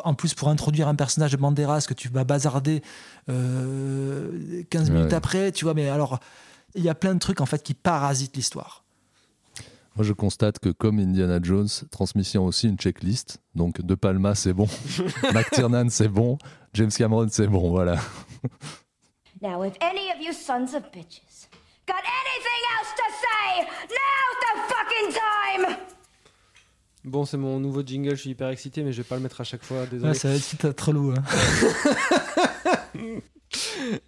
[0.04, 2.82] En plus, pour introduire un personnage de Banderas que tu vas bazarder
[3.28, 5.14] euh, 15 minutes Ouais.
[5.14, 6.18] après, tu vois, mais alors,
[6.74, 8.84] il y a plein de trucs, en fait, qui parasitent l'histoire.
[9.96, 13.40] Moi, je constate que comme Indiana Jones, Transmission aussi une checklist.
[13.54, 14.68] Donc, De Palma, c'est bon.
[15.34, 16.38] McTiernan, c'est bon.
[16.74, 17.70] James Cameron, c'est bon.
[17.70, 17.96] Voilà.
[19.42, 21.48] Now, if any of you sons of bitches
[21.86, 25.76] got anything else to say, now's the fucking time!
[27.08, 29.40] Bon, c'est mon nouveau jingle, je suis hyper excité, mais je vais pas le mettre
[29.40, 30.10] à chaque fois, désolé.
[30.12, 31.14] Ouais, ça va être très lourd.
[31.16, 31.22] hein.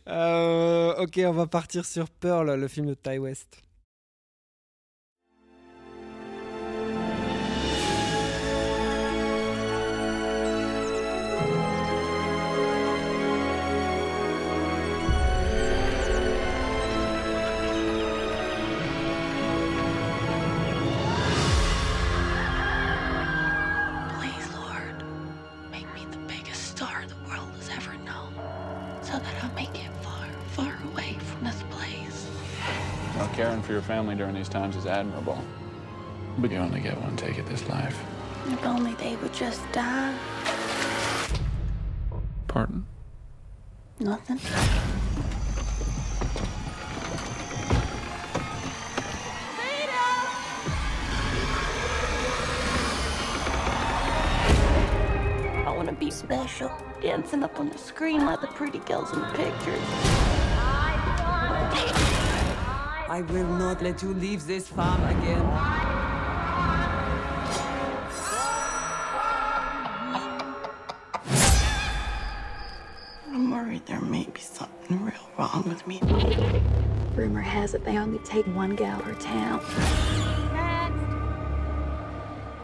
[0.07, 3.63] Euh, ok, on va partir sur Pearl, le film de Ty West.
[33.81, 35.43] Your family during these times is admirable.
[36.37, 37.99] But you only get one take at this life.
[38.47, 40.15] If only they would just die.
[42.47, 42.85] Pardon?
[43.99, 44.39] Nothing.
[55.67, 56.71] I want to be special,
[57.01, 60.21] dancing up on the screen like the pretty girls in the pictures.
[63.11, 65.45] I will not let you leave this farm again.
[73.27, 76.01] I'm worried there may be something real wrong with me.
[77.17, 79.59] Rumor has it they only take one gal per town.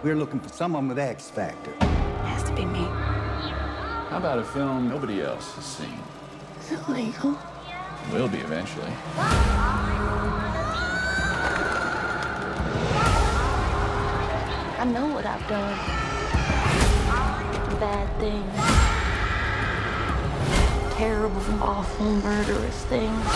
[0.05, 1.73] We're looking for someone with X Factor.
[1.73, 1.83] It
[2.29, 2.85] Has to be me.
[2.85, 5.99] How about a film nobody else has seen?
[6.61, 7.37] Is it legal?
[8.13, 8.93] Will be eventually.
[14.79, 15.77] I know what I've done.
[17.81, 18.55] Bad things.
[20.95, 23.27] Terrible, awful, murderous things.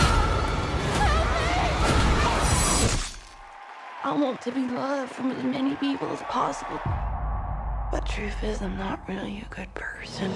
[4.03, 6.81] I want to be loved from as many people as possible.
[7.91, 10.33] But truth is, I'm not really a good person.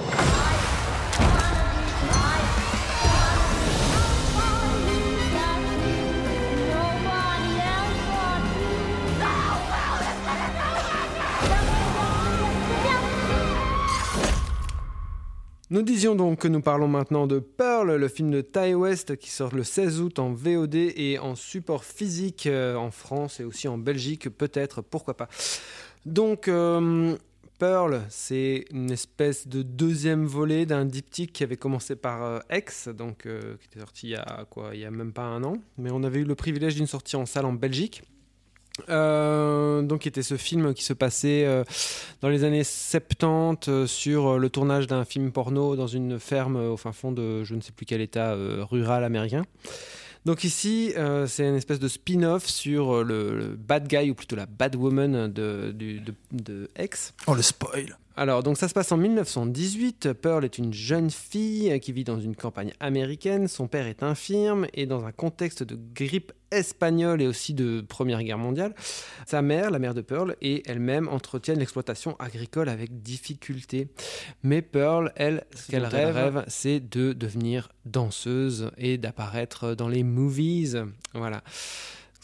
[15.75, 19.29] Nous disions donc que nous parlons maintenant de Pearl, le film de Ty West qui
[19.29, 23.67] sort le 16 août en VOD et en support physique euh, en France et aussi
[23.67, 25.29] en Belgique, peut-être, pourquoi pas.
[26.07, 27.17] Donc, euh,
[27.59, 32.87] Pearl, c'est une espèce de deuxième volet d'un diptyque qui avait commencé par euh, X,
[32.87, 35.57] donc, qui était sorti il y a quoi, il y a même pas un an,
[35.77, 38.05] mais on avait eu le privilège d'une sortie en salle en Belgique.
[38.89, 41.65] Euh, donc, était ce film qui se passait euh,
[42.21, 46.57] dans les années 70 euh, sur euh, le tournage d'un film porno dans une ferme
[46.57, 48.35] au fin fond de je ne sais plus quel état
[48.71, 49.45] rural américain.
[50.25, 50.95] Donc ici,
[51.27, 55.31] c'est une espèce de spin-off sur le, le bad guy, ou plutôt la bad woman
[55.31, 57.13] de, du- de, de X.
[57.27, 60.13] Oh, le spoil Alors, donc ça se passe en 1918.
[60.13, 63.49] Pearl est une jeune fille qui vit dans une campagne américaine.
[63.49, 68.23] Son père est infirme et dans un contexte de grippe espagnole et aussi de Première
[68.23, 68.75] Guerre mondiale,
[69.27, 73.89] sa mère, la mère de Pearl, et elle-même entretiennent l'exploitation agricole avec difficulté.
[74.45, 76.45] Mais Pearl, elle, ce qu'elle rêve, rêve.
[76.47, 80.85] c'est de devenir danseuse et d'apparaître dans les movies.
[81.15, 81.43] Voilà.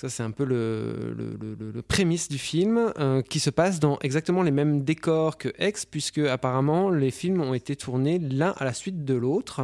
[0.00, 4.50] Ça, c'est un peu le, prémisse du film euh, qui se passe dans exactement les
[4.50, 9.04] mêmes décors que X, puisque apparemment les films ont été tournés l'un à la suite
[9.04, 9.60] de l'autre.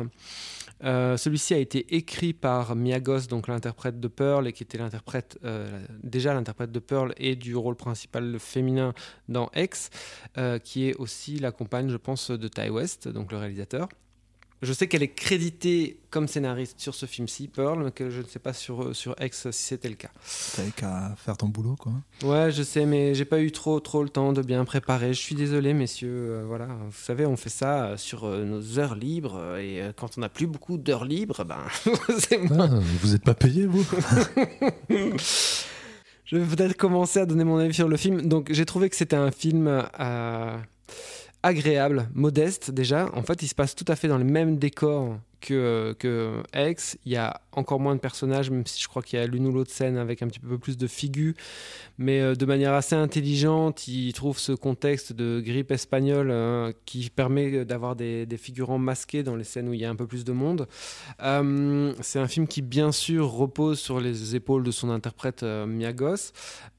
[0.84, 4.76] Euh, Celui-ci a été écrit par Mia Goth, donc l'interprète de Pearl, et qui était
[4.76, 8.92] l'interprète euh, déjà l'interprète de Pearl et du rôle principal féminin
[9.30, 9.88] dans X,
[10.64, 13.88] qui est aussi la compagne, je pense, de Ty West, donc le réalisateur.
[14.62, 18.26] Je sais qu'elle est créditée comme scénariste sur ce film-ci, Pearl, mais que je ne
[18.26, 20.08] sais pas sur, sur X si c'était le cas.
[20.56, 21.92] T'avais qu'à faire ton boulot, quoi.
[22.24, 25.12] Ouais, je sais, mais j'ai pas eu trop, trop le temps de bien préparer.
[25.12, 26.08] Je suis désolé, messieurs.
[26.10, 29.82] euh, voilà, vous savez, on fait ça euh, sur euh, nos heures libres, euh, et
[29.82, 31.60] euh, quand on n'a plus beaucoup d'heures libres, ben.
[32.58, 32.68] Ah,
[33.02, 33.84] vous n'êtes pas payé, vous
[36.24, 38.22] Je vais peut-être commencer à donner mon avis sur le film.
[38.22, 39.68] Donc, j'ai trouvé que c'était un film
[40.00, 40.56] euh,
[41.46, 43.08] agréable, modeste déjà.
[43.14, 46.98] En fait, il se passe tout à fait dans les mêmes décors que, que X.
[47.04, 49.46] Il y a encore moins de personnages, même si je crois qu'il y a l'une
[49.46, 51.34] ou l'autre scène avec un petit peu plus de figures.
[51.98, 57.10] Mais euh, de manière assez intelligente, il trouve ce contexte de grippe espagnole euh, qui
[57.10, 60.24] permet d'avoir des, figurants masqués dans les scènes où il y a un peu plus
[60.24, 60.68] de monde.
[61.22, 65.66] Euh, c'est un film qui, bien sûr, repose sur les épaules de son interprète euh,
[65.66, 66.32] Miagos.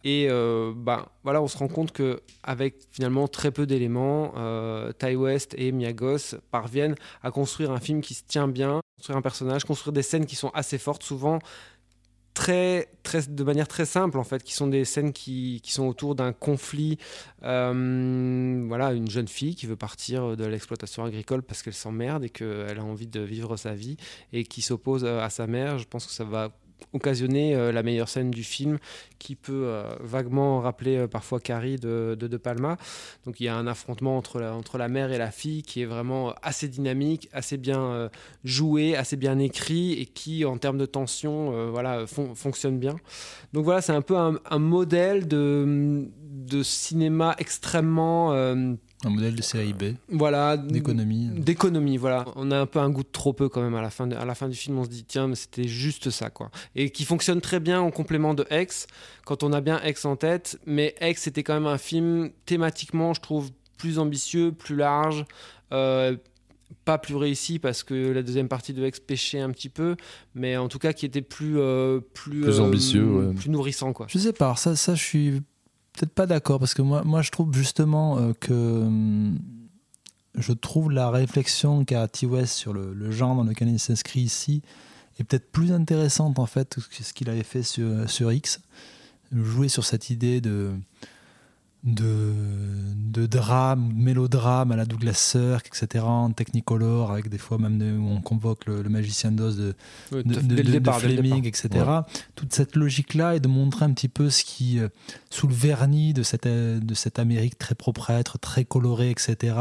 [0.04, 4.94] Et euh, bah, voilà, on se rend compte que avec finalement très peu d'éléments, euh,
[4.94, 9.22] Ty West et Miagos parviennent à construire un film qui se tient bien, construire un
[9.22, 11.40] personnage, construire des scènes qui sont assez fortes, souvent
[12.38, 15.88] très, très, de manière très simple en fait, qui sont des scènes qui, qui sont
[15.88, 17.00] autour d'un conflit.
[17.42, 22.30] Euh, voilà, une jeune fille qui veut partir de l'exploitation agricole parce qu'elle s'emmerde et
[22.30, 23.98] qu'elle a envie de vivre sa vie
[24.34, 25.80] et qui s'oppose euh, à sa mère.
[25.80, 26.52] Je pense que ça va
[26.94, 28.78] occasionner euh, la meilleure scène du film
[29.20, 32.78] qui peut euh, vaguement rappeler euh, parfois Carrie de, de Palma.
[33.26, 35.82] Donc il y a un affrontement entre la, entre la mère et la fille qui
[35.82, 38.10] est vraiment assez dynamique, assez bien
[38.44, 42.96] joué, assez bien écrit et qui en termes de tension voilà, fon- fonctionne bien.
[43.54, 46.08] Donc voilà, c'est un peu un, un modèle de,
[46.52, 48.34] de cinéma extrêmement...
[49.06, 49.94] Un modèle de série B.
[50.10, 51.30] voilà D'économie.
[51.36, 53.92] d'économie voilà on a un peu un goût de trop peu quand même à la
[53.92, 56.32] fin de, à la fin du film on se dit tiens mais c'était juste ça
[56.32, 58.88] quoi et qui fonctionne très bien en complément de X
[59.24, 63.14] quand on a bien X en tête mais X c'était quand même un film thématiquement
[63.14, 65.26] je trouve plus ambitieux plus large
[65.74, 66.18] euh,
[66.84, 69.96] pas plus réussi parce que la deuxième partie de X pêchait un petit peu,
[70.36, 73.34] mais en tout cas qui était plus euh, plus, Plus euh, ambitieux, ouais.
[73.34, 74.06] plus nourrissant quoi.
[74.10, 75.42] Je sais pas, alors ça, ça je suis
[75.98, 79.40] peut-être pas d'accord parce que moi, moi je trouve justement euh, que hum,
[80.36, 82.26] je trouve la réflexion qu'a T.
[82.26, 84.62] West sur le, le genre dans lequel il s'inscrit ici
[85.20, 88.62] est peut-être plus intéressante en fait que ce qu'il avait fait sur, sur X.
[89.32, 90.72] Jouer sur cette idée de,
[91.84, 92.34] de,
[92.96, 97.78] de drame, de mélodrame à la Douglas Sirk, etc., en technicolor, avec des fois même
[97.78, 99.76] de- où on convoque le, le magicien d'Oz de,
[100.72, 101.70] départ, Fleming, etc.
[102.36, 104.90] Toute cette logique-là et de montrer un petit peu ce qui, euh,
[105.30, 109.56] sous le vernis de cette, de cette Amérique très proprêtre, très colorée, etc.,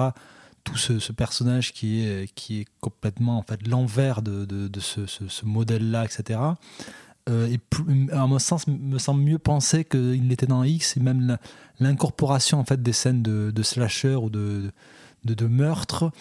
[0.65, 4.81] tout ce, ce personnage qui est, qui est complètement en fait l'envers de, de, de
[4.81, 6.41] ce, ce- ce modèle-là, etc.
[7.29, 11.01] Euh, et plus- à mon sens, me semble mieux penser qu'il l'était dans X et
[11.01, 11.39] même
[11.81, 14.71] l'incorporation en fait des scènes de, de slasher ou de,
[15.25, 16.13] de, meurtre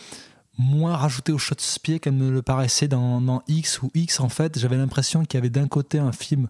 [0.57, 4.57] moins rajoutée au chausse-pied qu'elle me le paraissait dans, dans X ou X en fait.
[4.57, 6.47] J'avais l'impression qu'il y avait d'un côté un film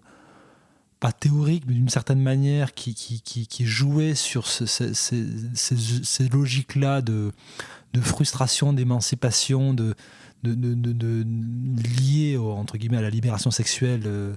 [1.00, 5.26] pas théorique mais d'une certaine manière qui, qui, qui, qui jouait sur ce- ce- ces,
[5.54, 7.30] ces, ces logiques-là de,
[7.92, 9.94] de frustration, d'émancipation, de,
[10.54, 14.34] de, au- entre guillemets à la libération sexuelle euh,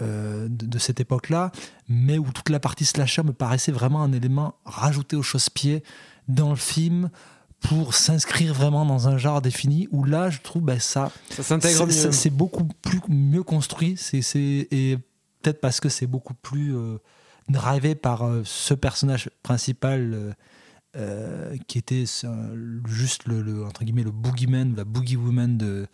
[0.00, 1.52] euh, de, cette époque-là,
[1.88, 5.82] mais où toute la partie slasher me paraissait vraiment un élément rajouté au chausse-pied
[6.28, 7.10] dans le film
[7.60, 11.78] pour s'inscrire vraiment dans un genre défini où là je trouve ben, ça Ça s'intègre
[11.78, 11.90] c'est- mieux.
[11.92, 14.96] c'est- c'est beaucoup plus mieux construit c'est c'est- et
[15.42, 16.96] peut-être parce que c'est beaucoup plus euh,
[17.50, 20.34] drivé par euh, ce personnage principal
[20.96, 22.26] euh, euh, qui était ce-
[22.88, 25.86] juste le, le- entre guillemets le boogeyman la boogie woman de,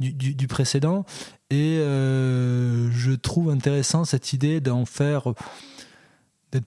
[0.00, 1.04] du, du- précédent.
[1.50, 5.22] Et euh, je trouve intéressant cette idée d'en faire
[6.52, 6.66] d'être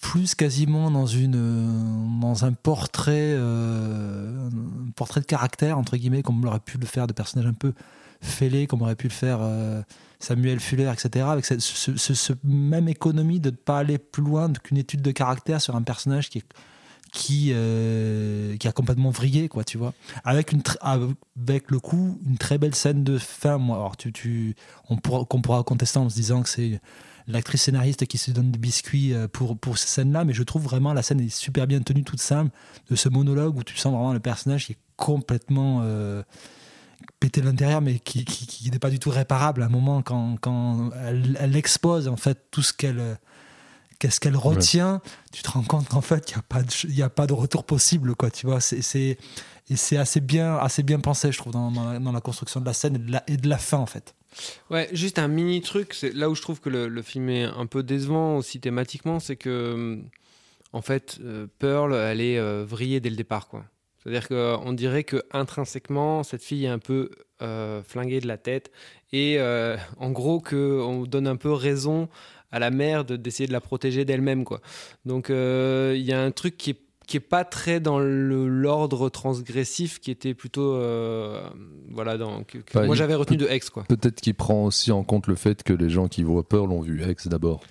[0.00, 4.48] plus quasiment dans une euh, dans un portrait euh,
[4.96, 7.72] portrait de caractère entre guillemets comme on aurait pu le faire de personnages un peu
[8.20, 9.82] fêlés comme aurait pu le faire euh,
[10.18, 14.22] Samuel Fuller etc avec cette- ce, ce- ce même économie de ne pas aller plus
[14.22, 16.44] loin qu'une étude de caractère sur un personnage qui est
[17.10, 19.92] qui, euh, qui a complètement vrillé, quoi, tu vois.
[20.24, 23.76] Avec, une avec le coup, une très belle scène de fin, moi.
[23.76, 24.54] Alors, tu, tu,
[24.88, 26.80] on pourra, qu'on pourra contester en se disant que c'est
[27.26, 30.62] l'actrice scénariste qui se donne des biscuits euh, pour, pour ces scènes-là, mais je trouve
[30.62, 32.50] vraiment la scène est super bien tenue, toute simple,
[32.90, 36.22] de ce monologue où tu sens vraiment le personnage qui est complètement euh,
[37.20, 40.36] pété de l'intérieur, mais qui, qui, n'est pas du tout réparable à un moment quand,
[40.40, 43.18] quand elle, elle expose en fait tout ce qu'elle
[44.00, 45.00] qu'est-ce qu'elle retient,
[45.32, 47.08] tu te rends compte qu'en fait, il n'y a, pas de ch- il y a
[47.10, 48.60] pas de retour possible, quoi, tu vois.
[48.60, 49.16] C'est, c'est-
[49.68, 52.60] et c'est assez bien, assez bien pensé, je trouve, dans, dans la, dans la construction
[52.60, 54.16] de la scène et de la, et de la fin, en fait.
[54.70, 57.44] Ouais, juste un mini truc, c'est là où je trouve que le, le film est
[57.44, 60.04] un peu décevant aussi thématiquement, c'est que hum,
[60.72, 63.64] en fait euh, Pearl, elle est euh, vrillée dès le départ, quoi.
[64.02, 67.10] C'est-à-dire qu'on dirait que intrinsèquement, cette fille est un peu
[67.42, 68.70] euh, flinguée de la tête
[69.12, 72.08] et euh, en gros qu'on donne un peu raison
[72.52, 74.44] à la mère de- d'essayer de la protéger d'elle-même.
[74.44, 74.60] quoi.
[75.04, 79.08] Donc euh, il y a un truc qui est qui est pas très dans l'ordre
[79.08, 81.42] transgressif qui était plutôt euh,
[81.88, 85.26] voilà dans que- moi j'avais retenu de Ex quoi Peut-être qu'il prend aussi en compte
[85.26, 87.64] le fait que les gens qui voient peur l'ont vu Ex d'abord.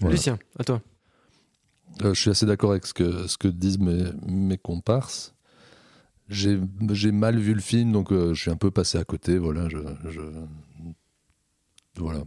[0.00, 0.14] Voilà.
[0.14, 0.80] Lucien à toi
[2.02, 5.34] Euh, je suis assez d'accord avec ce que, ce que disent mes, mes comparses.
[6.28, 6.58] J'ai
[6.92, 9.38] j'ai mal vu le film, donc euh, je suis un peu passé à côté.
[9.38, 10.20] Voilà, je, je-
[11.96, 12.22] voilà.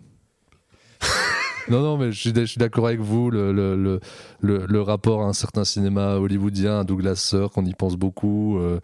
[1.69, 3.29] non, non, mais je suis, d'accord avec vous.
[3.31, 8.57] Le, rapport à un certain cinéma hollywoodien, à Douglas Sirk, on y pense beaucoup.
[8.59, 8.79] euh,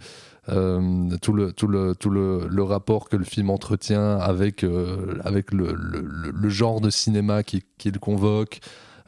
[0.50, 5.20] euh, tout le, rapport que le film entretient avec, euh,
[5.52, 8.60] le, genre de cinéma qui- qu'il convoque,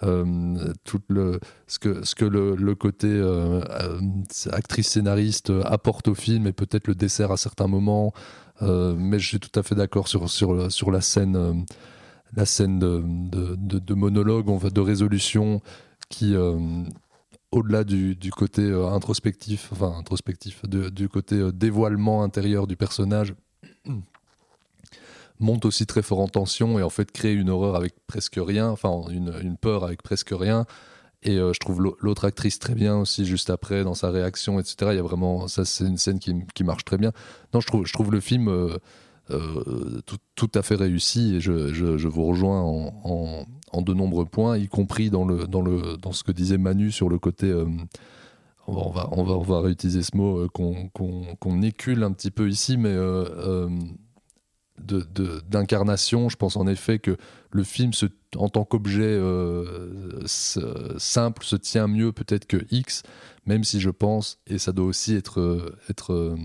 [0.04, 1.00] euh, tout
[1.68, 4.00] ce que, le, côté euh, euh,
[4.52, 8.14] actrice scénariste apporte au film et peut-être le dessert à certains moments.
[8.62, 11.66] Mais je suis tout à fait d'accord sur, la scène,
[12.36, 15.62] la scène de, monologue, on de résolution
[16.10, 16.58] qui, euh,
[17.52, 23.34] au-delà du, côté euh, introspectif, enfin introspectif, du côté euh, dévoilement intérieur du personnage,
[25.40, 28.70] monte aussi très fort en tension et en fait crée une horreur avec presque rien,
[28.70, 30.66] enfin une, peur avec presque rien.
[31.26, 34.76] Et je trouve l'au- l'autre actrice très bien aussi juste après dans sa réaction, etc.
[34.92, 37.14] Il y a vraiment ça, c'est une scène qui, marche très bien.
[37.54, 38.78] Non, je trouve, le film
[39.32, 44.26] euh, tout, tout à fait réussi et je, je- vous rejoins en, en- de nombreux
[44.26, 47.48] points, y compris dans le dans le dans ce que disait Manu sur le côté.
[47.48, 47.66] euh,
[48.68, 52.12] on va, on, va, on, va, réutiliser ce mot euh, qu'on qu'on- qu'on écule un
[52.12, 53.70] petit peu ici, mais euh, euh,
[54.82, 56.30] de- de- d'incarnation.
[56.30, 57.18] Je pense en effet que
[57.52, 58.06] le film, se-
[58.38, 59.20] en tant qu'objet
[60.98, 63.04] simple, se tient mieux peut-être que X,
[63.46, 66.36] même si je pense, et ça doit aussi être, être,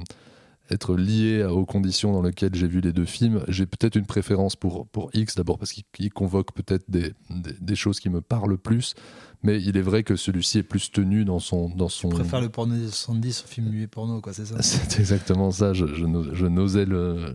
[0.70, 4.56] être lié aux conditions dans lesquelles j'ai vu les deux films, j'ai peut-être une préférence
[4.56, 8.20] pour, pour X, d'abord parce qu'il il convoque peut-être des, des, des choses qui me
[8.20, 8.94] parlent plus,
[9.42, 11.68] mais il est vrai que celui-ci est plus tenu dans son...
[11.70, 12.10] Dans son...
[12.10, 14.56] Je préfère le porno des 70 au film muet porno, quoi, c'est ça?
[14.62, 17.34] C'est exactement ça, je, je n'os- je n'osais le,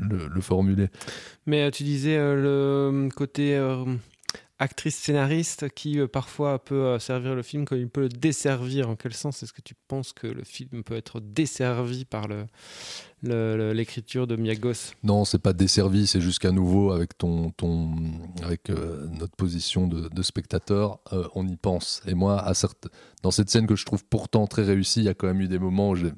[0.00, 0.88] le, le formuler.
[1.46, 3.84] Mais euh, tu disais euh, le côté euh,
[4.60, 8.90] actrice scénariste qui euh, parfois peut euh, servir le film comme il peut le desservir.
[8.90, 12.28] En quel sens est-ce que tu penses que le film peut être desservi par
[13.22, 17.52] l'écriture de Miagos Non, c'est pas desservi, c'est juste qu'à nouveau, avec, ton,
[18.42, 21.00] avec euh, notre position de, spectateur,
[21.34, 22.02] on y pense.
[22.06, 22.52] Et moi, à
[23.22, 25.48] dans cette scène que je trouve pourtant très réussie, il y a quand même eu
[25.48, 26.12] des moments où j'ai.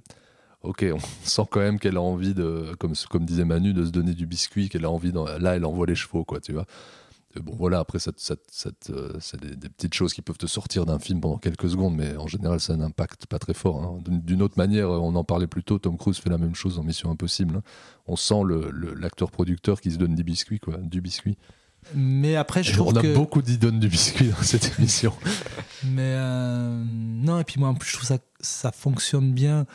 [0.62, 4.14] Ok, on sent quand même qu'elle a envie de, comme, disait Manu, de se donner
[4.14, 5.12] du biscuit, qu'elle a envie.
[5.12, 6.66] là, elle envoie les chevaux, quoi, tu vois.
[7.36, 10.98] Et bon, voilà, après, euh, c'est des, des petites choses qui peuvent te sortir d'un
[10.98, 13.82] film pendant quelques secondes, mais en général, ça impact pas très fort.
[13.82, 13.98] hein.
[14.06, 16.82] D'une autre manière, on en parlait plus tôt, Tom Cruise fait la même chose dans
[16.82, 17.56] Mission Impossible.
[17.56, 17.62] hein.
[18.06, 18.42] On sent
[18.96, 21.36] l'acteur-producteur qui se donne des biscuits, quoi, du biscuit.
[21.94, 23.14] Mais après, je Et trouve on a que.
[23.14, 25.12] beaucoup dit donne du biscuit dans cette émission.
[25.84, 29.66] Mais euh, non, et puis moi en plus je trouve ça, ça fonctionne bien.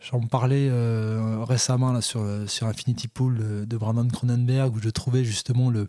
[0.00, 4.80] J'en parlais euh, récemment là, sur, euh, sur Infinity Pool de, de Brandon Cronenberg où
[4.80, 5.88] je trouvais justement le,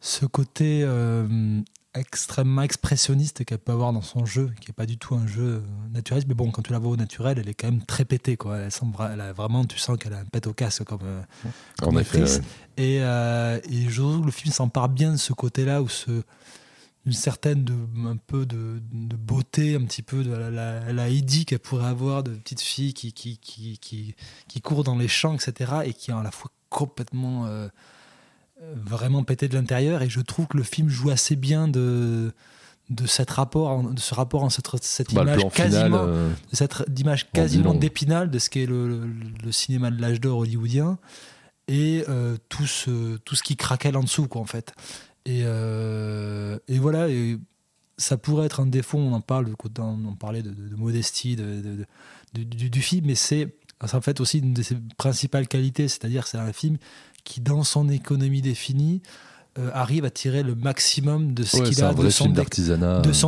[0.00, 1.60] ce côté euh,
[1.94, 5.42] extrêmement expressionniste qu'elle peut avoir dans son jeu, qui n'est pas du tout un jeu
[5.42, 5.60] euh,
[5.92, 6.28] naturaliste.
[6.28, 8.36] Mais bon, quand tu la vois au naturel, elle est quand même très pétée.
[8.36, 8.58] Quoi.
[8.58, 11.00] Elle semble, vra- elle a vraiment, tu sens qu'elle a un pet au casque comme,
[11.02, 11.22] euh,
[11.82, 12.40] En comme effet, ouais.
[12.76, 16.22] Et, euh, et je trouve que le film s'empare bien de ce côté-là où ce
[17.06, 17.72] une certaine de,
[18.04, 21.08] un peu de, de beauté, un petit peu de la, la, la
[21.46, 24.16] qu'elle pourrait avoir de petite fille qui, qui, qui, qui,
[24.48, 25.82] qui court dans les champs, etc.
[25.84, 27.68] et qui est à la fois complètement euh,
[28.74, 30.02] vraiment pété de l'intérieur.
[30.02, 32.32] Et je trouve que le film joue assez bien de
[32.88, 36.88] de rapport, de ce rapport en cette, cette Bah, image final, quasiment, euh, de cette
[37.26, 37.78] dit quasiment long.
[37.80, 39.08] d'épinal de ce qu'est le, le,
[39.44, 40.96] le cinéma de l'âge d'or hollywoodien
[41.66, 44.72] et euh, tout, ce, tout ce qui craquelle en dessous, quoi, en fait.
[45.24, 47.38] Et, euh, et voilà, et
[47.98, 51.34] ça pourrait être un défaut, on en parle, on en parlait de, de- de modestie
[51.34, 51.86] de, de- de-
[52.34, 53.52] du, du- du film, mais c'est
[53.84, 56.76] c'est en fait aussi une de ses principales qualités, c'est-à-dire que c'est un film
[57.24, 59.02] qui, dans son économie définie,
[59.58, 62.34] euh, arrive à tirer le maximum de ce Ouais, qu'il a de vrai son, de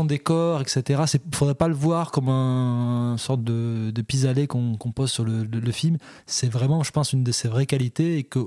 [0.04, 0.82] décor, etc.
[1.14, 5.10] Il ne faudrait pas le voir comme un, sorte de, de pis-aller qu'on qu'on pose
[5.10, 5.96] sur le, le- le film.
[6.26, 8.40] C'est vraiment, je pense, une de ses vraies qualités et que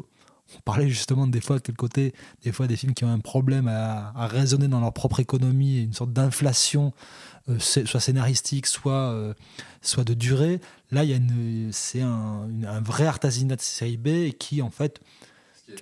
[0.57, 3.67] on parlait justement des fois quel côté, des fois des films qui ont un problème
[3.67, 6.93] à, raisonner dans leur propre économie, une sorte d'inflation,
[7.49, 9.33] euh, soit scénaristique, soit, euh,
[9.81, 10.59] soit de durée.
[10.91, 11.03] Là,
[11.71, 12.47] c'est un,
[12.83, 14.99] vrai artisanat de série B qui, en fait,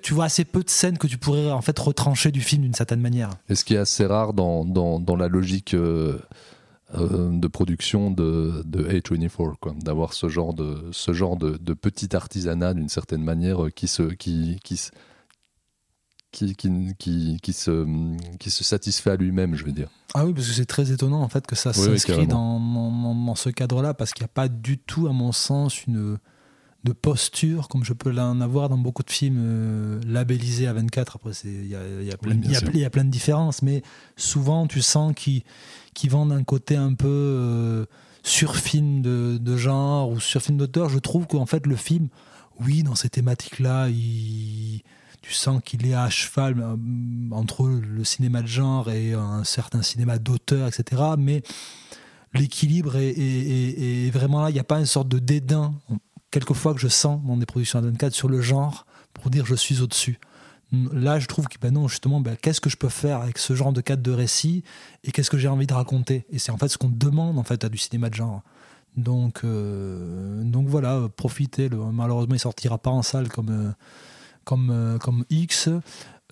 [0.03, 2.75] tu vois assez peu de scènes que tu pourrais en fait retrancher du film d'une
[2.75, 3.31] certaine manière.
[3.49, 6.19] Et ce qui est assez rare dans la logique euh,
[6.95, 11.73] euh, de production de, de A24, quoi, d'avoir ce genre de ce genre de, de
[11.73, 14.79] petit artisanat d'une certaine manière euh, qui se qui qui
[16.31, 17.87] qui, qui, qui, se,
[18.37, 19.89] qui se satisfait à lui-même, je veux dire.
[20.13, 23.15] Ah oui, parce que c'est très étonnant en fait que ça Oui, s'inscrit dans, dans-
[23.15, 26.19] dans ce cadre-là, parce qu'il n'y a pas du tout, à mon sens, une
[26.85, 31.17] de posture comme je peux en avoir dans beaucoup de films euh, labellisés à 24.
[31.17, 33.83] Après, il y y a plein- y y a de différences, mais
[34.15, 35.43] souvent tu sens qu'ils
[35.93, 37.85] qu'ils vendent un côté un peu euh,
[38.23, 40.87] sur film de, de genre ou sur film d'auteur.
[40.89, 42.07] Je trouve qu'en fait le film,
[42.61, 44.81] oui, dans ces thématiques-là, il
[45.21, 46.77] tu sens qu'il est à cheval euh,
[47.31, 51.01] entre le cinéma de genre et un certain cinéma d'auteur, etc.
[51.17, 51.41] Mais
[52.33, 54.49] l'équilibre est, est- est- est vraiment là.
[54.49, 55.73] Il n'y a pas une sorte de dédain,
[56.31, 59.55] quelquefois, que je sens dans des productions à 24 sur le genre pour dire je
[59.55, 60.19] suis au-dessus.
[60.71, 63.55] Là, je trouve que ben non, justement, ben, qu'est-ce que je peux faire avec ce
[63.55, 64.63] genre de cadre de récit
[65.03, 66.25] et qu'est-ce que j'ai envie de raconter?
[66.31, 68.43] Et c'est en fait ce qu'on demande en fait à du cinéma de genre.
[68.95, 71.69] Donc, euh, donc voilà, profitez.
[71.69, 73.71] Malheureusement, il sortira pas en salle comme, euh,
[74.43, 75.69] comme, euh, comme X.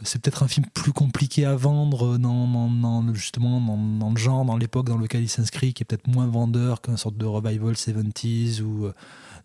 [0.04, 4.46] C'est peut-être un film plus compliqué à vendre dans, dans- dans justement dans, le genre,
[4.46, 7.74] dans l'époque dans lequel il s'inscrit, qui est peut-être moins vendeur qu'un sorte de revival
[7.74, 8.92] 70s ou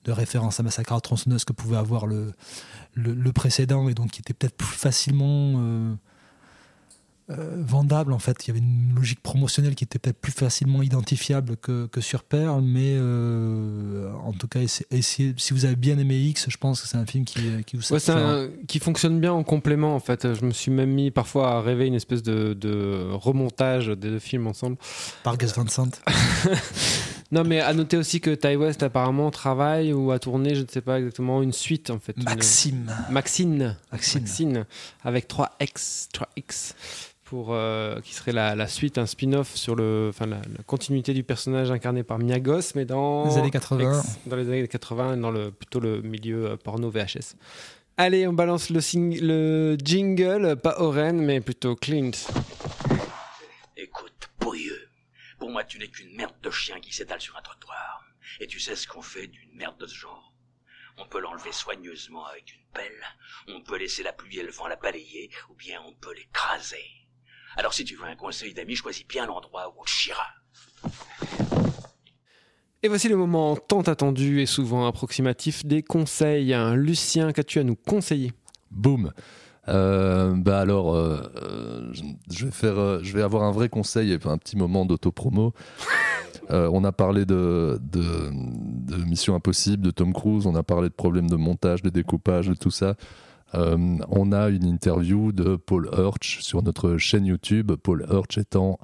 [0.05, 2.33] de référence à Massacre à tronçonneuse que pouvait avoir le,
[2.95, 5.95] le, le précédent et donc qui était peut-être plus facilement euh,
[7.31, 8.45] euh, vendable en fait.
[8.45, 12.25] Il y avait une logique promotionnelle qui était peut-être plus facilement identifiable que, que sur
[12.25, 14.59] Pearl, mais euh, en tout cas,
[14.91, 17.77] essayez- si vous avez bien aimé X, je pense que c'est un film qui, qui
[17.77, 20.35] vous Ouais, un- qui fonctionne bien en complément en fait.
[20.35, 24.19] Je me suis même mis parfois à rêver une espèce de, de remontage des deux
[24.19, 24.77] films ensemble.
[25.23, 25.91] Par Gus Van Sant.
[27.33, 30.69] non mais à noter aussi que Ty West apparemment travaille ou a tourné, je ne
[30.69, 32.15] sais pas exactement, une suite en fait.
[32.17, 32.93] Une- Maxime.
[33.11, 33.77] Maxine.
[33.91, 34.67] Maxine.
[35.03, 36.75] avec 3X, 3X
[37.25, 41.15] pour euh, qui serait la, la suite, un spin-off sur le, enfin la, la continuité
[41.15, 43.99] du personnage incarné par Miagos, mais dans Les années 80.
[44.01, 47.35] X, dans les années 80, dans le plutôt le milieu euh, porno VHS.
[47.97, 52.11] Allez, on balance le, sing- le jingle, pas Oren, mais plutôt Clint.
[53.77, 54.82] Écoute, pourrieux,
[55.43, 58.05] pour moi tu n'es qu'une merde de chien qui s'étale sur un trottoir.
[58.39, 60.33] Et tu sais ce qu'on fait d'une merde de ce genre
[60.99, 63.03] On peut l'enlever soigneusement avec une pelle,
[63.49, 66.87] on peut laisser la pluie et le vent la balayer, ou bien on peut l'écraser.
[67.57, 70.29] Alors si tu veux un conseil d'ami, choisis bien l'endroit où on te chiera.
[72.85, 76.55] Et voici le moment tant attendu et souvent approximatif des conseils.
[76.77, 78.33] Lucien, qu'as-tu à nous conseiller?
[78.71, 79.13] Boum.
[79.69, 81.93] Euh, bah alors, euh, euh,
[82.31, 85.53] je vais faire, je vais avoir un vrai conseil et un petit moment d'autopromo.
[86.51, 90.89] Euh, on a parlé de, de, de Mission Impossible, de Tom Cruise, on a parlé
[90.89, 92.97] de problèmes de montage, de découpage, de tout ça.
[93.55, 97.73] On a une interview de Paul Hirsch sur notre chaîne YouTube.
[97.83, 98.81] Paul Hirsch étant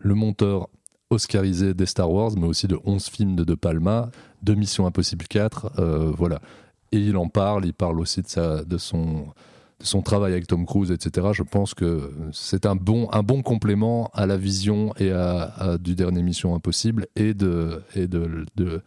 [0.00, 0.68] le monteur
[1.10, 4.10] oscarisé des Star Wars, mais aussi de 11 films de De Palma,
[4.42, 5.72] de Mission Impossible 4.
[5.78, 6.40] euh, voilà.
[6.92, 9.26] Et il en parle, il parle aussi de, sa, de, son,
[9.80, 11.28] son travail avec Tom Cruise, etc.
[11.32, 15.78] Je pense que c'est un bon, un bon complément à la vision et à, à
[15.78, 18.80] du dernier Mission Impossible et de, et de, de,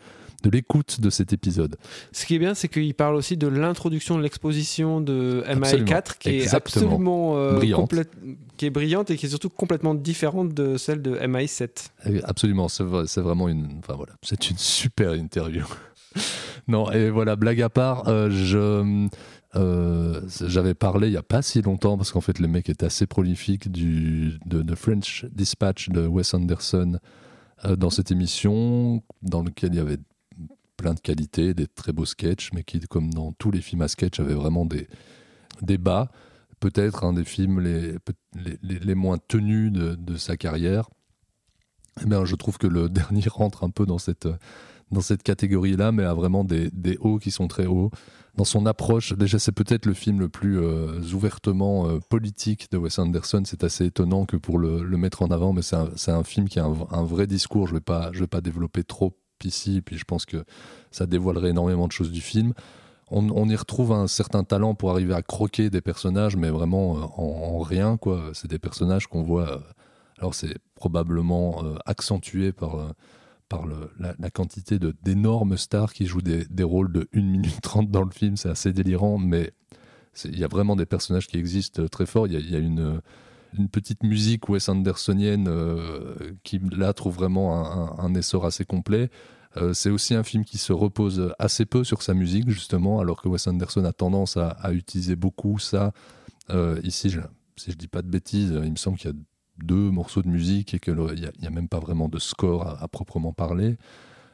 [0.43, 1.75] de l'écoute de cet épisode.
[2.11, 5.85] Ce qui est bien, c'est qu'il parle aussi de l'introduction de l'exposition de Absolument.
[5.91, 7.93] MI4, qui est absolument euh, Brillante.
[8.57, 11.69] qui est brillante et qui est surtout complètement différente de celle de MI7.
[12.07, 15.65] Euh, Absolument, c'est vrai- c'est vraiment une, enfin voilà, c'est une super interview.
[16.67, 19.07] non, et voilà, blague à part, euh, je,
[19.55, 22.83] euh, j'avais parlé il y a pas si longtemps parce qu'en fait le mec est
[22.83, 26.99] assez prolifique du de, French Dispatch de Wes Anderson
[27.65, 29.97] euh, dans cette émission dans lequel il y avait
[30.77, 33.89] plein de qualités, des très beaux sketchs, mais qui, comme dans tous les films à
[33.89, 34.87] sketch, avait vraiment des,
[35.61, 36.09] des bas.
[36.61, 37.95] Peut-être un des films les,
[38.63, 40.89] les- les moins tenus de, de sa carrière.
[42.01, 44.27] Eh bien, je trouve que le dernier rentre un peu dans cette,
[44.91, 47.91] dans cette catégorie-là, mais a vraiment des, des hauts qui sont très hauts.
[48.35, 52.77] Dans son approche, déjà, c'est peut-être le film le plus euh, ouvertement euh, politique de
[52.77, 53.43] Wes Anderson.
[53.45, 56.47] C'est assez étonnant que pour le, le mettre en avant, mais c'est un, un film
[56.47, 57.67] qui a un, vrai discours.
[57.67, 57.81] Je vais,
[58.13, 60.43] vais pas développer trop ici, puis je pense que
[60.91, 62.53] ça dévoilerait énormément de choses du film.
[63.11, 67.01] On, y retrouve un certain talent pour arriver à croquer des personnages, mais vraiment euh,
[67.17, 67.97] en, en rien.
[67.97, 68.29] quoi.
[68.33, 69.63] C'est des personnages qu'on voit.
[70.19, 72.93] alors, c'est probablement accentué par,
[73.49, 78.11] par la, quantité d'énormes stars qui jouent des, rôles de 1 minute 30 dans le
[78.11, 78.37] film.
[78.37, 79.51] C'est assez délirant, mais
[80.23, 82.27] il y a vraiment des personnages qui existent très forts.
[82.27, 83.01] Il y a, une,
[83.71, 89.09] petite musique Wes Andersonienne euh, qui, là, trouve vraiment un, essor assez complet.
[89.57, 93.19] Euh, c'est aussi un film qui se repose assez peu sur sa musique, justement, alors
[93.19, 95.91] que Wes Anderson a tendance à, utiliser beaucoup ça.
[96.51, 97.15] Euh, ici,
[97.57, 99.17] si je dis pas de bêtises, il me semble qu'il y a
[99.63, 103.33] deux morceaux de musique et qu'il n'y a, même pas vraiment de score à, proprement
[103.33, 103.77] parler.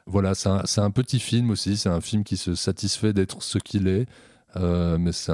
[0.08, 3.58] Voilà, c'est un, un, petit film aussi, c'est un film qui se satisfait d'être ce
[3.58, 4.06] qu'il est,
[4.58, 5.34] euh, mais c'est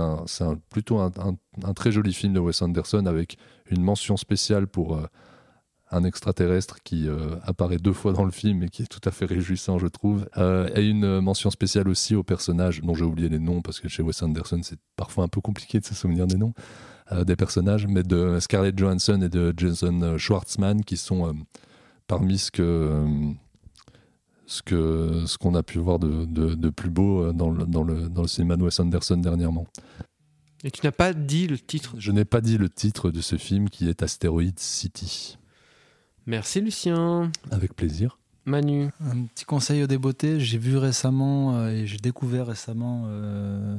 [0.69, 3.37] plutôt un, très joli film de Wes Anderson avec
[3.69, 5.05] une mention spéciale pour euh,
[5.91, 9.11] un extraterrestre qui euh, apparaît deux fois dans le film et qui est tout à
[9.11, 10.27] fait réjouissant, je trouve.
[10.75, 14.01] et une mention spéciale aussi aux personnages dont j'ai oublié les noms parce que chez
[14.01, 16.53] Wes Anderson c'est parfois un peu compliqué de se souvenir des noms
[17.25, 21.35] des personnages, mais de Scarlett Johansson et de Jason Schwartzman qui sont
[22.07, 23.33] parmi ce que
[24.51, 27.83] ce que ce qu'on a pu voir de, de, plus beau euh, dans le, dans,
[27.83, 29.65] le, dans le cinéma de Wes Anderson dernièrement.
[30.65, 31.95] Et tu n'as pas dit le titre?
[31.97, 35.37] Je n'ai pas dit le titre de ce film qui est Asteroid City.
[36.25, 37.31] Merci Lucien.
[37.49, 38.19] Avec plaisir.
[38.45, 38.89] Manu.
[38.99, 43.77] Un petit conseil au débeauté, j'ai vu récemment euh, et j'ai découvert récemment euh,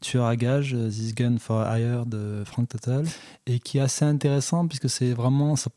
[0.00, 3.06] Tueur à gage, euh, This Gun for Hire de Frank Total,
[3.46, 5.70] et qui est assez intéressant puisque c'est vraiment, ça,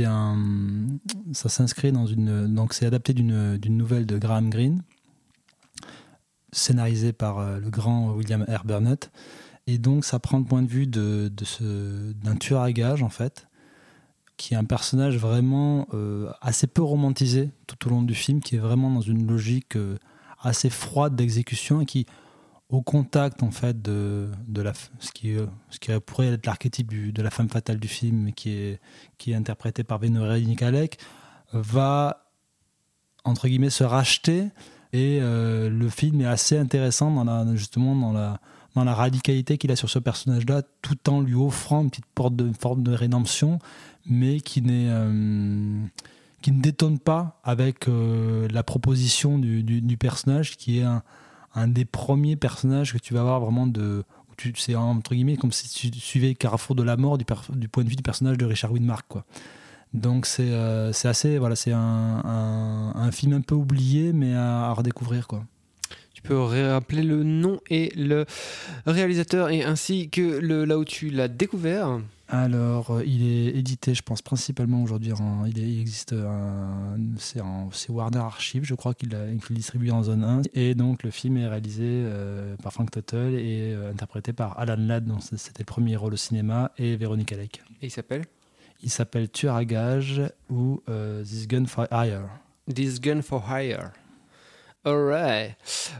[0.00, 0.86] un,
[1.32, 4.82] ça s'inscrit dans une, donc c'est adapté d'une, nouvelle de Graham Greene,
[6.52, 8.64] scénarisée par euh, le grand William R.
[8.66, 9.10] Burnett,
[9.66, 13.02] et donc ça prend le point de vue de, de ce, d'un tueur à gage
[13.02, 13.48] en fait,
[14.36, 18.56] qui est un personnage vraiment euh, assez peu romantisé tout au long du film, qui
[18.56, 19.78] est vraiment dans une logique
[20.42, 22.06] assez froide d'exécution et qui
[22.72, 25.36] au contact en fait de, de la, ce, qui,
[25.70, 28.80] ce qui pourrait être l'archétype de la femme fatale du film qui est,
[29.18, 30.98] qui est interprétée par Vénérée Nikalek
[31.52, 32.32] va
[33.24, 34.48] entre guillemets se racheter.
[34.94, 38.40] Et euh, le film est assez intéressant dans la, justement dans la,
[38.74, 42.36] dans la radicalité qu'il a sur ce personnage-là, tout en lui offrant une petite porte
[42.36, 43.58] de, forme de rédemption,
[44.06, 45.84] mais qui, n'est, euh,
[46.42, 51.02] qui ne détonne pas avec euh, la proposition du, du, personnage, qui est un,
[51.54, 54.04] un des premiers personnages que tu vas avoir vraiment de.
[54.56, 57.94] C'est entre guillemets comme si tu suivais Carrefour de la mort du, point de vue
[57.94, 59.06] du personnage de Richard Widmark.
[59.06, 59.24] Quoi.
[59.94, 61.38] Donc c'est euh, assez.
[61.38, 65.28] Voilà, c'est un, un, film un peu oublié, mais à, redécouvrir.
[65.28, 65.44] Quoi.
[66.12, 68.26] Tu peux rappeler le nom et le
[68.86, 72.00] réalisateur, et ainsi que le, là où tu l'as découvert
[72.32, 75.12] alors, euh, il est édité, je pense, principalement aujourd'hui.
[75.46, 76.14] Il, il, existe
[77.18, 80.42] c'est Warner Archive, je crois qu'il est distribué en zone 1.
[80.54, 84.76] Et donc, le film est réalisé euh, par Frank Tuttle et euh, interprété par Alan
[84.78, 87.60] Ladd, dont c'était le premier rôle au cinéma, et Véronique Alec.
[87.82, 88.24] Et il s'appelle?
[88.82, 90.82] Il s'appelle Tueur à gage ou
[91.22, 92.28] This Gun for Hire.
[92.74, 93.92] This Gun for Hire.
[94.84, 95.54] Alright.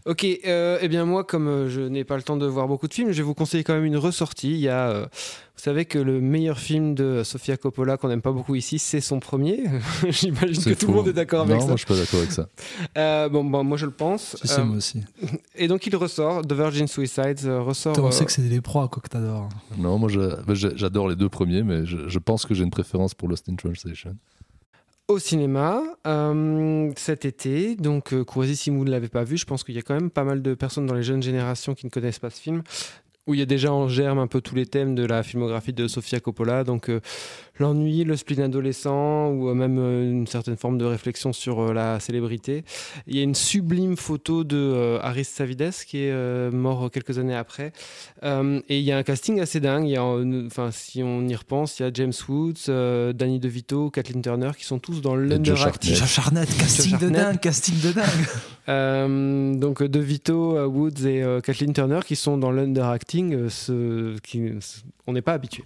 [0.06, 2.88] Ok, euh, eh bien moi, comme euh, je n'ai pas le temps de voir beaucoup
[2.88, 4.50] de films, je vais vous conseiller quand même une ressortie.
[4.50, 8.22] Il y a, euh, vous savez que le meilleur film de Sofia Coppola qu'on n'aime
[8.22, 9.62] pas beaucoup ici, c'est son premier.
[10.08, 11.62] J'imagine que tout le monde est d'accord avec ça.
[11.62, 12.48] Non, moi je suis pas d'accord avec ça.
[12.98, 14.36] Euh, bon, bon, moi je le pense.
[14.42, 15.02] C'est moi aussi.
[15.54, 17.96] Et donc il ressort, The Virgin Suicides ressort.
[17.98, 19.48] on sait que c'est des proies quoi que t'adores.
[19.78, 20.10] Non, moi
[20.46, 23.48] bah, j'adore les deux premiers, mais je, je pense que j'ai une préférence pour Lost
[23.48, 24.16] in Translation
[25.08, 27.76] au cinéma euh, cet été.
[27.76, 28.24] Donc, euh,
[28.54, 30.42] si vous ne l'avez pas vu, je pense qu'il y a quand même pas mal
[30.42, 32.62] de personnes dans les jeunes générations qui ne connaissent pas ce film
[33.26, 35.72] où il y a déjà en germe un peu tous les thèmes de la filmographie
[35.72, 37.00] de Sofia Coppola, donc euh,
[37.62, 41.98] l'ennui, le spleen adolescent, ou euh, même euh, une certaine forme de réflexion sur la
[42.00, 42.64] célébrité.
[43.06, 47.72] Il y a une sublime photo de Aris Savides qui est mort quelques années après,
[48.22, 49.96] et il y a un casting assez dingue.
[50.46, 52.68] enfin, si on y repense, il y a James Woods,
[53.14, 55.94] Danny DeVito, Kathleen Turner qui sont tous dans l'underacting.
[55.94, 59.58] Josh Hartnett, casting de dingue, casting de dingue.
[59.60, 64.50] donc DeVito, Woods et Kathleen Turner qui sont dans l'underacting euh, ce, qui,
[65.06, 65.64] on n'est pas habitué.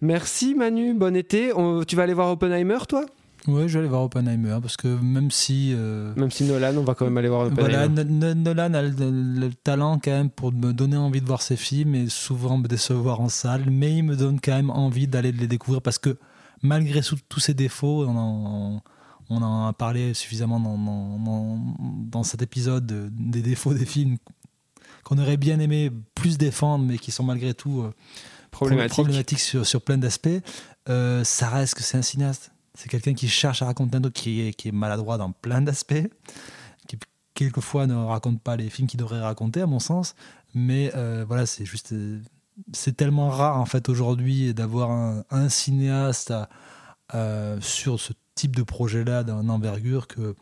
[0.00, 1.52] Merci Manu, bon été.
[1.86, 3.06] tu vas aller voir Oppenheimer toi?
[3.46, 5.72] Oui, je vais aller voir Oppenheimer parce que même si.
[5.74, 7.88] Euh, même si Nolan, on va quand même aller voir Oppenheimer.
[7.88, 11.94] Voilà, Nolan a le, talent quand même pour me donner envie de voir ses films
[11.94, 15.46] et souvent me décevoir en salle, mais il me donne quand même envie d'aller les
[15.46, 16.16] découvrir parce que
[16.62, 18.82] malgré tous ses défauts, on en,
[19.28, 21.58] on en, a parlé suffisamment dans, dans,
[22.10, 24.16] dans cet épisode des défauts des films
[25.02, 27.92] qu'on aurait bien aimé plus défendre, mais qui sont malgré tout euh,
[28.54, 30.28] problématiques, sur, sur, plein d'aspects,
[30.88, 32.52] euh, ça reste que c'est un cinéaste?
[32.74, 35.62] C'est quelqu'un qui cherche à raconter un truc qui est, qui est maladroit dans plein
[35.62, 36.08] d'aspects,
[36.88, 36.98] qui
[37.34, 40.14] quelquefois ne raconte pas les films qu'il devrait raconter, à mon sens.
[40.54, 41.94] Mais euh, voilà, c'est juste.
[42.72, 44.90] C'est tellement rare, en fait, aujourd'hui, d'avoir
[45.30, 46.32] un, cinéaste
[47.60, 50.36] sur ce type de projet-là, d'envergure, que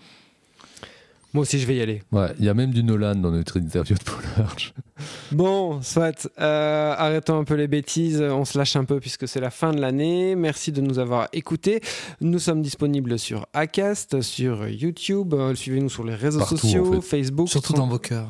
[1.34, 2.02] moi aussi, je vais y aller.
[2.12, 4.44] Ouais, il y a même du Nolan dans notre interview de Paul
[5.32, 9.40] Bon, soit, euh, arrêtons un peu les bêtises, on se lâche un peu puisque c'est
[9.40, 10.34] la fin de l'année.
[10.36, 11.80] Merci de nous avoir écoutés.
[12.20, 15.32] Nous sommes disponibles sur Acast, sur YouTube.
[15.32, 17.48] Euh, suivez-nous sur les réseaux sociaux, Facebook.
[17.48, 18.28] Surtout dans vos cœurs.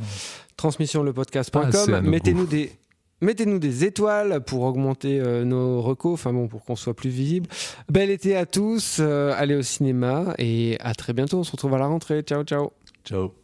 [0.56, 2.02] Transmissionlepodcast.com.
[2.02, 2.72] Mettez-nous des
[3.22, 7.48] Mettez-nous des étoiles pour augmenter euh, nos recos, enfin bon, pour qu'on soit plus visible.
[7.88, 11.38] Bel été à tous, euh, allez au cinéma et à très bientôt.
[11.38, 12.22] On se retrouve à la rentrée.
[12.22, 12.42] Ciao.
[12.42, 12.72] Ciao.
[13.04, 13.41] Ciao.